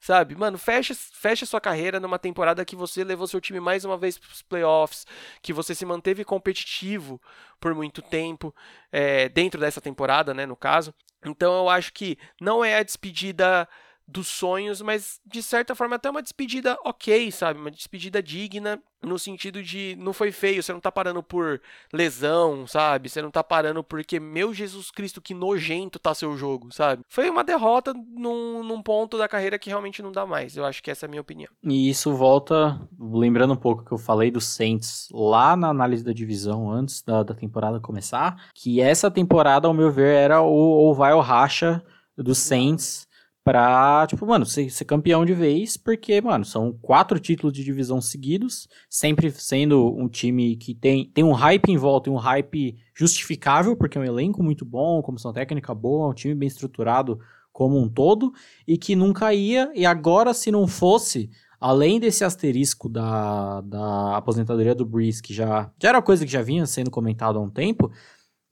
[0.01, 0.35] Sabe?
[0.35, 4.17] Mano, fecha, fecha sua carreira numa temporada que você levou seu time mais uma vez
[4.17, 5.07] para os playoffs,
[5.43, 7.21] que você se manteve competitivo
[7.61, 8.55] por muito tempo,
[8.91, 10.95] é, dentro dessa temporada, né, no caso.
[11.23, 13.69] Então eu acho que não é a despedida
[14.11, 17.61] dos sonhos, mas de certa forma até uma despedida ok, sabe?
[17.61, 21.61] Uma despedida digna no sentido de não foi feio, você não tá parando por
[21.93, 23.09] lesão, sabe?
[23.09, 27.03] Você não tá parando porque, meu Jesus Cristo, que nojento tá seu jogo, sabe?
[27.09, 30.57] Foi uma derrota num, num ponto da carreira que realmente não dá mais.
[30.57, 31.49] Eu acho que essa é a minha opinião.
[31.63, 36.13] E isso volta, lembrando um pouco que eu falei do Saints lá na análise da
[36.13, 40.95] divisão antes da, da temporada começar, que essa temporada, ao meu ver, era o, ou
[40.95, 41.83] vai o racha
[42.17, 43.09] do Saints
[43.43, 48.01] pra, tipo, mano, ser, ser, campeão de vez, porque, mano, são quatro títulos de divisão
[48.01, 52.77] seguidos, sempre sendo um time que tem, tem um hype em volta e um hype
[52.95, 57.19] justificável, porque é um elenco muito bom, comissão técnica boa, um time bem estruturado
[57.53, 58.33] como um todo,
[58.67, 64.75] e que nunca ia, e agora, se não fosse, além desse asterisco da, da aposentadoria
[64.75, 67.91] do Breeze, que já, já era coisa que já vinha sendo comentado há um tempo,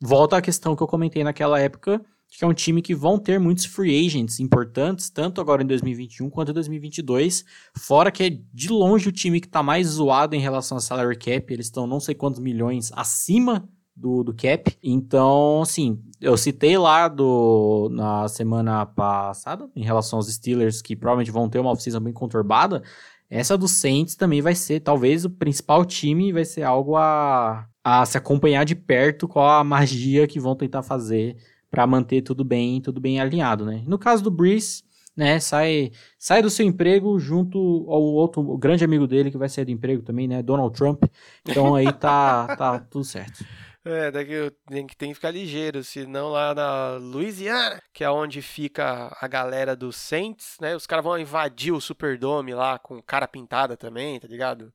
[0.01, 3.41] volta à questão que eu comentei naquela época, que é um time que vão ter
[3.41, 7.45] muitos free agents importantes, tanto agora em 2021 quanto em 2022.
[7.76, 11.16] Fora que é de longe o time que está mais zoado em relação a salary
[11.16, 13.68] cap, eles estão não sei quantos milhões acima
[13.99, 14.76] do, do cap.
[14.83, 21.33] Então, assim, eu citei lá do, na semana passada, em relação aos Steelers, que provavelmente
[21.33, 22.83] vão ter uma oficina bem conturbada.
[23.29, 28.07] Essa do Saints também vai ser, talvez, o principal time, vai ser algo a, a
[28.07, 31.37] se acompanhar de perto com a magia que vão tentar fazer
[31.70, 33.82] para manter tudo bem, tudo bem alinhado, né?
[33.86, 34.82] No caso do Breeze,
[35.16, 37.58] né, sai, sai do seu emprego junto
[37.88, 41.02] ao outro grande amigo dele que vai sair do emprego também, né, Donald Trump.
[41.44, 43.44] Então aí tá, tá tudo certo.
[43.84, 48.42] É, daqui tenho que, tem que ficar ligeiro, senão lá na Louisiana, que é onde
[48.42, 50.76] fica a galera dos Saints, né?
[50.76, 54.72] Os caras vão invadir o Superdome lá com cara pintada também, tá ligado?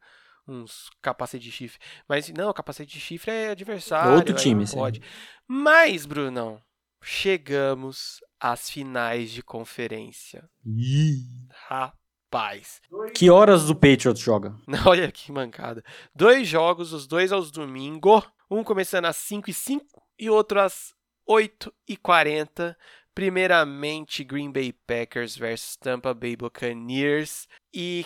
[0.47, 1.79] Uns capacete de chifre.
[2.09, 4.15] Mas não, capacete de chifre é adversário.
[4.15, 4.77] Outro time, sim.
[4.77, 5.01] Pode.
[5.47, 6.59] Mas, Brunão,
[7.03, 10.49] chegamos às finais de conferência.
[10.65, 11.27] Ih.
[11.67, 12.81] Rapaz.
[13.13, 14.55] Que horas o Patriots joga?
[14.87, 15.83] Olha que mancada.
[16.15, 18.23] Dois jogos, os dois aos domingos.
[18.49, 19.85] Um começando às 5 e 5
[20.19, 20.93] e outro às
[21.25, 22.77] 8 e 40
[23.13, 27.47] Primeiramente, Green Bay Packers versus Tampa Bay Buccaneers.
[27.73, 28.05] E,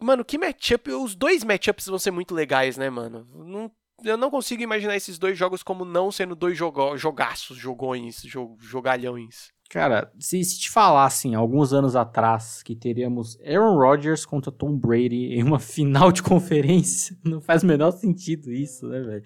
[0.00, 0.90] mano, que matchup.
[0.90, 3.24] Os dois matchups vão ser muito legais, né, mano?
[3.32, 3.70] Não
[4.04, 8.22] eu não consigo imaginar esses dois jogos como não sendo dois jogo, jogaços, jogões,
[8.58, 9.50] jogalhões.
[9.70, 15.34] Cara, se, se te falassem alguns anos atrás que teríamos Aaron Rodgers contra Tom Brady
[15.34, 19.22] em uma final de conferência, não faz o menor sentido isso, né, velho?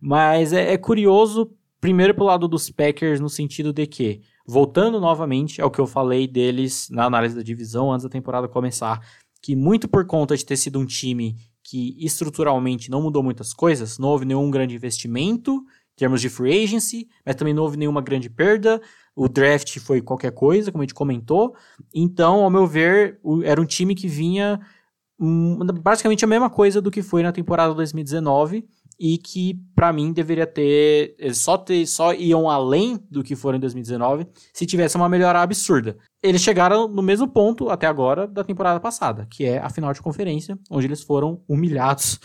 [0.00, 1.50] Mas é, é curioso,
[1.80, 6.28] primeiro pro lado dos Packers, no sentido de que, voltando novamente ao que eu falei
[6.28, 9.00] deles na análise da divisão antes da temporada começar,
[9.42, 11.36] que muito por conta de ter sido um time
[11.68, 16.64] que estruturalmente não mudou muitas coisas, não houve nenhum grande investimento em termos de free
[16.64, 18.80] agency, mas também não houve nenhuma grande perda.
[19.14, 21.54] O draft foi qualquer coisa, como a gente comentou.
[21.94, 24.60] Então, ao meu ver, era um time que vinha
[25.20, 28.66] um, basicamente a mesma coisa do que foi na temporada 2019
[28.98, 33.60] e que para mim deveria ter só ter só iam além do que foram em
[33.60, 35.96] 2019 se tivesse uma melhora absurda.
[36.22, 40.02] Eles chegaram no mesmo ponto até agora da temporada passada, que é a final de
[40.02, 42.18] conferência, onde eles foram humilhados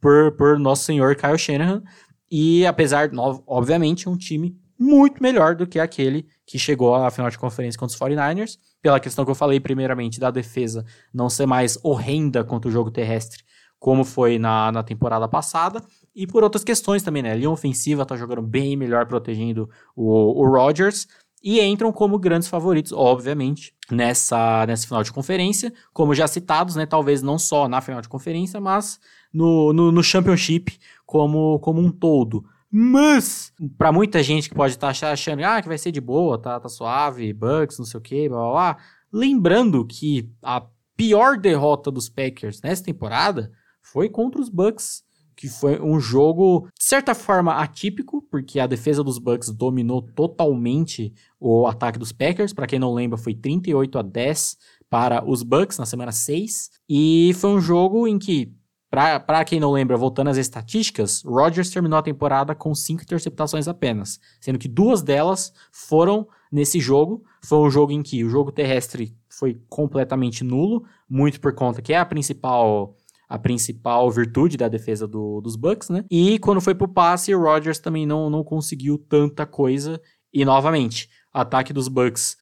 [0.00, 1.82] por, por nosso senhor Kyle Shanahan
[2.30, 3.10] e apesar
[3.46, 7.94] obviamente um time muito melhor do que aquele que chegou à final de conferência contra
[7.94, 12.68] os 49ers, pela questão que eu falei primeiramente da defesa não ser mais horrenda contra
[12.68, 13.42] o jogo terrestre,
[13.78, 15.82] como foi na, na temporada passada,
[16.18, 17.30] e por outras questões também, né?
[17.30, 21.06] A linha ofensiva tá jogando bem melhor protegendo o, o Rodgers.
[21.40, 25.72] E entram como grandes favoritos, obviamente, nessa, nessa final de conferência.
[25.92, 26.86] Como já citados, né?
[26.86, 28.98] Talvez não só na final de conferência, mas
[29.32, 32.44] no, no, no Championship como, como um todo.
[32.68, 36.36] Mas, para muita gente que pode estar tá achando ah, que vai ser de boa,
[36.36, 38.76] tá, tá suave, Bucks, não sei o que, blá blá blá.
[39.12, 40.66] Lembrando que a
[40.96, 45.06] pior derrota dos Packers nessa temporada foi contra os Bucks
[45.38, 51.14] que foi um jogo, de certa forma, atípico, porque a defesa dos Bucks dominou totalmente
[51.38, 52.52] o ataque dos Packers.
[52.52, 54.56] Para quem não lembra, foi 38 a 10
[54.90, 56.70] para os Bucks na semana 6.
[56.88, 58.52] E foi um jogo em que,
[58.90, 64.18] para quem não lembra, voltando às estatísticas, Rodgers terminou a temporada com cinco interceptações apenas,
[64.40, 67.22] sendo que duas delas foram nesse jogo.
[67.44, 71.92] Foi um jogo em que o jogo terrestre foi completamente nulo, muito por conta que
[71.92, 72.96] é a principal
[73.28, 76.04] a principal virtude da defesa do, dos Bucks, né?
[76.10, 80.00] E quando foi pro passe, o Rodgers também não, não conseguiu tanta coisa.
[80.32, 82.36] E novamente, ataque dos Bucks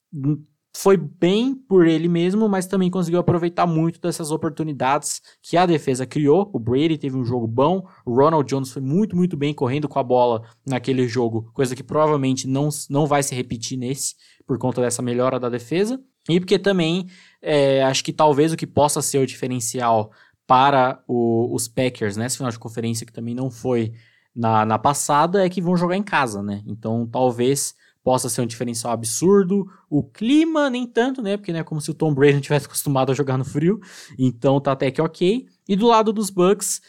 [0.77, 6.05] foi bem por ele mesmo, mas também conseguiu aproveitar muito dessas oportunidades que a defesa
[6.05, 6.51] criou.
[6.53, 9.99] O Brady teve um jogo bom, o Ronald Jones foi muito, muito bem correndo com
[9.99, 14.17] a bola naquele jogo, coisa que provavelmente não, não vai se repetir nesse,
[14.47, 15.99] por conta dessa melhora da defesa.
[16.29, 17.07] E porque também
[17.41, 20.11] é, acho que talvez o que possa ser o diferencial
[20.47, 23.93] para o, os Packers nessa final de conferência, que também não foi
[24.35, 26.63] na, na passada, é que vão jogar em casa, né?
[26.67, 27.75] Então talvez
[28.05, 29.67] possa ser um diferencial absurdo.
[29.91, 31.37] O clima, nem tanto, né?
[31.37, 33.81] Porque não é como se o Tom Brady não tivesse acostumado a jogar no frio.
[34.17, 35.47] Então tá até que ok.
[35.69, 36.81] E do lado dos Bucks,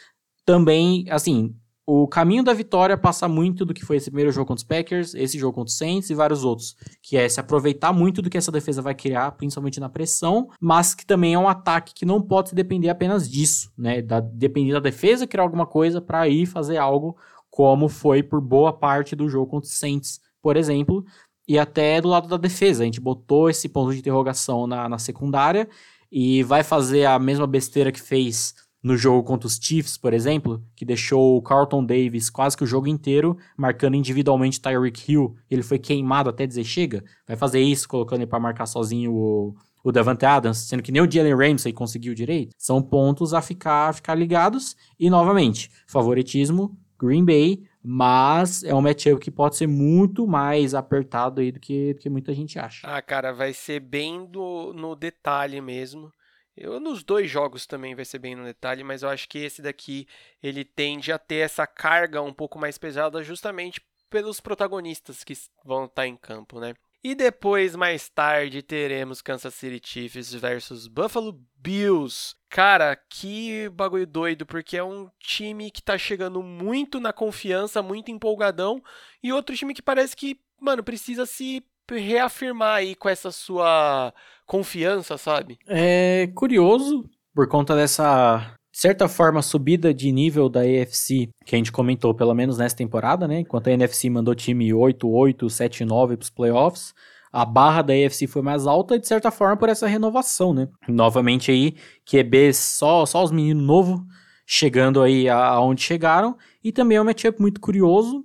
[0.46, 1.56] também, assim,
[1.90, 5.16] o caminho da vitória passa muito do que foi esse primeiro jogo contra os Packers,
[5.16, 8.38] esse jogo contra os Saints e vários outros, que é se aproveitar muito do que
[8.38, 12.22] essa defesa vai criar, principalmente na pressão, mas que também é um ataque que não
[12.22, 14.02] pode depender apenas disso, né?
[14.02, 17.16] Da, depender da defesa criar alguma coisa para ir fazer algo,
[17.50, 21.06] como foi por boa parte do jogo contra os Saints, por exemplo,
[21.48, 22.84] e até do lado da defesa.
[22.84, 25.70] A gente botou esse ponto de interrogação na, na secundária
[26.12, 30.64] e vai fazer a mesma besteira que fez no jogo contra os Chiefs, por exemplo,
[30.76, 35.64] que deixou o Carlton Davis quase que o jogo inteiro marcando individualmente Tyreek Hill, ele
[35.64, 39.92] foi queimado até dizer chega, vai fazer isso colocando ele para marcar sozinho o, o
[39.92, 42.54] Davante Adams, sendo que nem o Jalen Ramsey conseguiu direito.
[42.58, 48.82] São pontos a ficar, a ficar ligados e novamente, favoritismo Green Bay, mas é um
[48.82, 52.86] matchup que pode ser muito mais apertado aí do que, do que muita gente acha.
[52.88, 56.12] Ah, cara, vai ser bem do, no detalhe mesmo.
[56.58, 59.62] Eu, nos dois jogos também vai ser bem no detalhe, mas eu acho que esse
[59.62, 60.08] daqui
[60.42, 63.80] ele tende a ter essa carga um pouco mais pesada justamente
[64.10, 65.34] pelos protagonistas que
[65.64, 66.74] vão estar em campo, né?
[67.04, 72.36] E depois, mais tarde, teremos Kansas City Chiefs versus Buffalo Bills.
[72.50, 78.10] Cara, que bagulho doido, porque é um time que tá chegando muito na confiança, muito
[78.10, 78.84] empolgadão,
[79.22, 81.64] e outro time que parece que, mano, precisa se
[81.96, 84.14] reafirmar aí com essa sua
[84.46, 85.58] confiança, sabe?
[85.68, 91.72] É curioso por conta dessa certa forma subida de nível da AFC que a gente
[91.72, 93.40] comentou pelo menos nessa temporada, né?
[93.40, 96.94] Enquanto a NFC mandou time 8-8, 7-9 para os playoffs,
[97.32, 100.68] a barra da AFC foi mais alta de certa forma por essa renovação, né?
[100.88, 101.76] Novamente aí,
[102.06, 104.00] QB só só os meninos novos
[104.46, 108.24] chegando aí aonde chegaram e também é um matchup muito curioso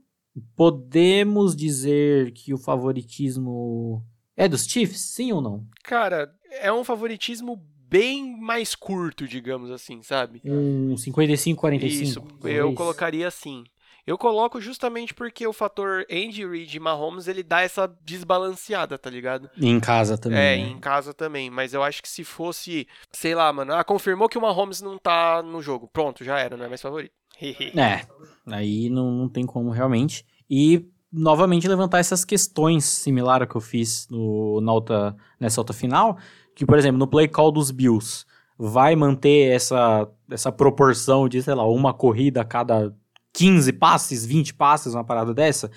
[0.56, 4.04] Podemos dizer que o favoritismo
[4.36, 5.66] é dos Chiefs, sim ou não?
[5.82, 7.56] Cara, é um favoritismo
[7.88, 10.40] bem mais curto, digamos assim, sabe?
[10.44, 11.84] Um 55-45.
[11.84, 13.64] Isso, eu colocaria assim.
[14.04, 19.08] Eu coloco justamente porque o fator Andy Reid e Mahomes, ele dá essa desbalanceada, tá
[19.08, 19.48] ligado?
[19.56, 20.38] em casa também.
[20.38, 20.70] É, né?
[20.70, 21.48] em casa também.
[21.50, 24.98] Mas eu acho que se fosse, sei lá, mano, ah, confirmou que o Mahomes não
[24.98, 25.86] tá no jogo.
[25.86, 27.12] Pronto, já era, não é mais favorito.
[27.76, 28.06] é,
[28.46, 30.24] aí não, não tem como realmente.
[30.48, 36.16] E novamente levantar essas questões similar ao que eu fiz no, na nessa outra final,
[36.54, 38.24] que por exemplo, no play call dos Bills,
[38.58, 42.94] vai manter essa, essa proporção de, sei lá, uma corrida a cada
[43.34, 45.70] 15 passes, 20 passes, uma parada dessa,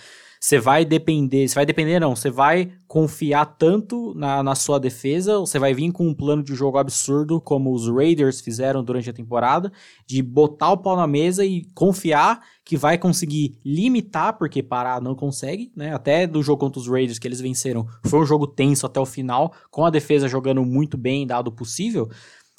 [0.45, 5.39] você vai depender, você vai depender não, você vai confiar tanto na, na sua defesa,
[5.39, 9.13] você vai vir com um plano de jogo absurdo, como os Raiders fizeram durante a
[9.13, 9.71] temporada,
[10.05, 15.15] de botar o pau na mesa e confiar que vai conseguir limitar, porque parar não
[15.15, 15.95] consegue, né?
[15.95, 19.05] Até do jogo contra os Raiders que eles venceram, foi um jogo tenso até o
[19.05, 22.07] final, com a defesa jogando muito bem, dado possível.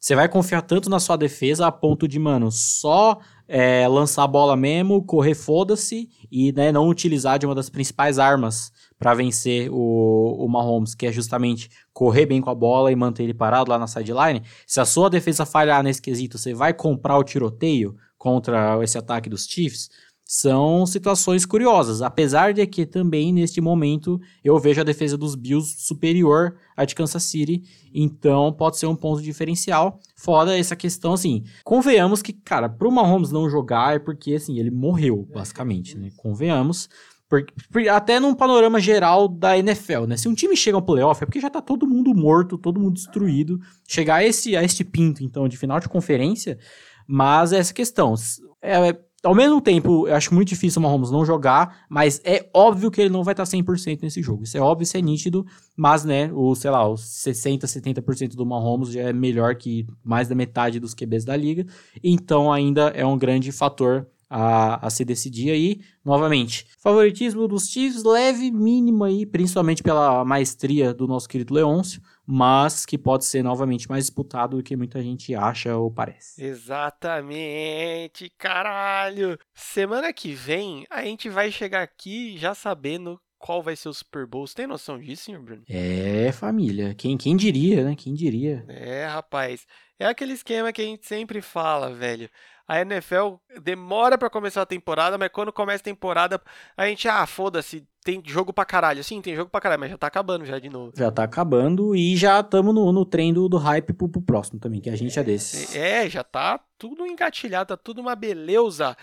[0.01, 3.18] Você vai confiar tanto na sua defesa a ponto de, mano, só
[3.49, 8.18] é, lançar a bola mesmo, correr foda-se e né, não utilizar de uma das principais
[8.18, 12.97] armas para vencer o, o Mahomes, que é justamente correr bem com a bola e
[12.97, 14.42] manter ele parado lá na sideline.
[14.66, 19.28] Se a sua defesa falhar nesse quesito, você vai comprar o tiroteio contra esse ataque
[19.28, 19.90] dos Chiefs?
[20.29, 25.77] São situações curiosas, apesar de que também neste momento eu vejo a defesa dos Bills
[25.79, 27.62] superior à de Kansas City,
[27.95, 30.01] então pode ser um ponto diferencial.
[30.16, 31.45] Foda essa questão assim.
[31.64, 36.11] Convenhamos que, cara, pro Mahomes não jogar é porque assim, ele morreu, basicamente, né?
[36.16, 36.89] Convenhamos.
[37.29, 40.16] Porque, até num panorama geral da NFL, né?
[40.16, 42.95] Se um time chega ao playoff é porque já tá todo mundo morto, todo mundo
[42.95, 43.61] destruído.
[43.87, 46.59] Chegar a esse, a este pinto, então, de final de conferência,
[47.07, 48.14] mas essa questão.
[48.62, 48.97] É,
[49.27, 53.01] ao mesmo tempo, eu acho muito difícil o Mahomes não jogar, mas é óbvio que
[53.01, 54.45] ele não vai estar 100% nesse jogo.
[54.45, 55.45] Isso é óbvio, isso é nítido,
[55.77, 60.29] mas, né, o, sei lá, os 60, 70% do Mahomes já é melhor que mais
[60.29, 61.66] da metade dos QBs da liga,
[62.03, 65.81] então ainda é um grande fator a, a se decidir aí.
[66.05, 72.85] Novamente, favoritismo dos Chiefs, leve, mínimo aí, principalmente pela maestria do nosso querido Leôncio, mas
[72.85, 76.43] que pode ser novamente mais disputado do que muita gente acha ou parece.
[76.43, 79.39] Exatamente, caralho!
[79.55, 84.26] Semana que vem a gente vai chegar aqui já sabendo qual vai ser o Super
[84.26, 84.47] Bowl.
[84.47, 85.62] Você tem noção disso, senhor Bruno?
[85.68, 86.95] É, família.
[86.95, 87.95] Quem, quem diria, né?
[87.97, 88.64] Quem diria?
[88.68, 89.66] É, rapaz.
[89.99, 92.28] É aquele esquema que a gente sempre fala, velho.
[92.68, 96.41] A NFL demora para começar a temporada, mas quando começa a temporada,
[96.76, 99.05] a gente, ah, foda-se, tem jogo pra caralho.
[99.05, 100.93] Sim, tem jogo pra caralho, mas já tá acabando já de novo.
[100.97, 104.59] Já tá acabando e já estamos no, no trem do, do hype pro, pro, próximo
[104.59, 105.76] também, que a gente é, é desses.
[105.76, 108.97] É, já tá tudo engatilhado, tá tudo uma beleza.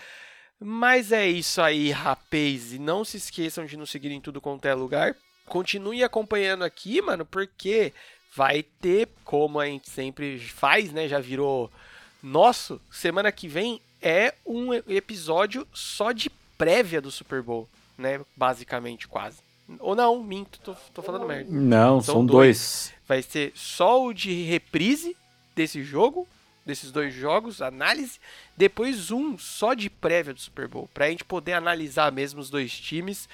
[0.60, 2.72] Mas é isso aí, rapaz.
[2.72, 5.14] E não se esqueçam de nos seguir em tudo quanto é lugar.
[5.46, 7.92] Continue acompanhando aqui, mano, porque
[8.34, 11.06] vai ter, como a gente sempre faz, né?
[11.06, 11.70] Já virou
[12.22, 18.20] nosso, semana que vem é um episódio só de prévia do Super Bowl, né?
[18.36, 19.38] Basicamente, quase.
[19.78, 21.50] Ou não, minto, tô, tô falando merda.
[21.50, 22.90] Não, são, são dois.
[22.90, 22.94] dois.
[23.06, 25.16] Vai ser só o de reprise
[25.54, 26.28] desse jogo,
[26.64, 28.18] desses dois jogos, análise.
[28.56, 32.72] Depois um só de prévia do Super Bowl, pra gente poder analisar mesmo os dois
[32.72, 33.28] times.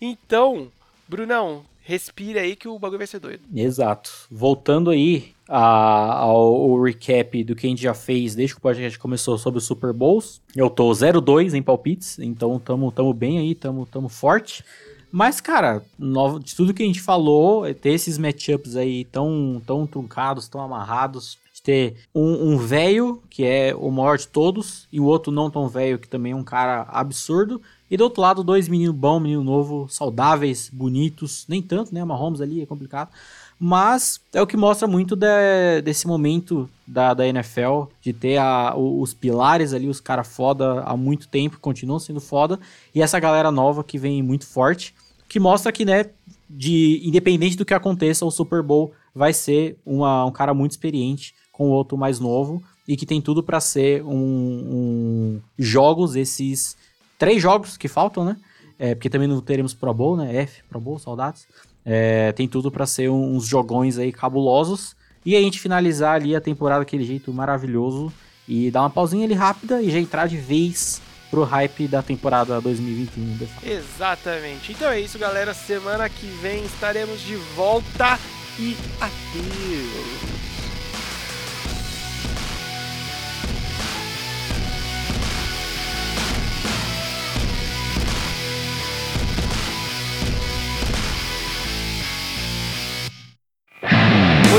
[0.00, 0.70] Então,
[1.08, 3.42] Brunão, respira aí que o bagulho vai ser doido.
[3.54, 4.10] Exato.
[4.30, 8.98] Voltando aí a, ao, recap do que a gente já fez desde que o podcast
[8.98, 10.40] começou sobre os Super Bowls.
[10.54, 14.64] Eu tô 0-2 em palpites, então tamo, tamo bem aí, tamo, tamo forte.
[15.10, 19.84] Mas, cara, no, de tudo que a gente falou, ter esses matchups aí tão, tão
[19.84, 24.98] truncados, tão amarrados, de ter um, um velho, que é o maior de todos, e
[24.98, 28.42] o outro não tão velho, que também é um cara absurdo, e do outro lado,
[28.42, 32.04] dois meninos bons, menino novo, saudáveis, bonitos, nem tanto, né?
[32.04, 33.10] Mahomes ali é complicado.
[33.58, 38.74] Mas é o que mostra muito de, desse momento da, da NFL, de ter a,
[38.76, 42.58] os pilares ali, os caras foda há muito tempo, continuam sendo foda,
[42.94, 44.94] e essa galera nova que vem muito forte,
[45.28, 46.06] que mostra que, né,
[46.48, 51.34] de independente do que aconteça, o Super Bowl vai ser uma, um cara muito experiente
[51.60, 56.74] com o outro mais novo e que tem tudo para ser um, um jogos esses
[57.18, 58.38] três jogos que faltam, né?
[58.78, 60.34] É, porque também não teremos Pro Bowl, né?
[60.36, 61.46] F, Pro Bowl, saudades.
[61.84, 64.96] É, tem tudo para ser uns jogões aí cabulosos.
[65.22, 68.10] E a gente finalizar ali a temporada daquele jeito maravilhoso.
[68.48, 72.58] E dar uma pausinha ali rápida e já entrar de vez pro hype da temporada
[72.58, 73.46] 2021.
[73.62, 74.72] Exatamente.
[74.72, 75.52] Então é isso, galera.
[75.52, 78.18] Semana que vem estaremos de volta
[78.58, 80.39] e adeus.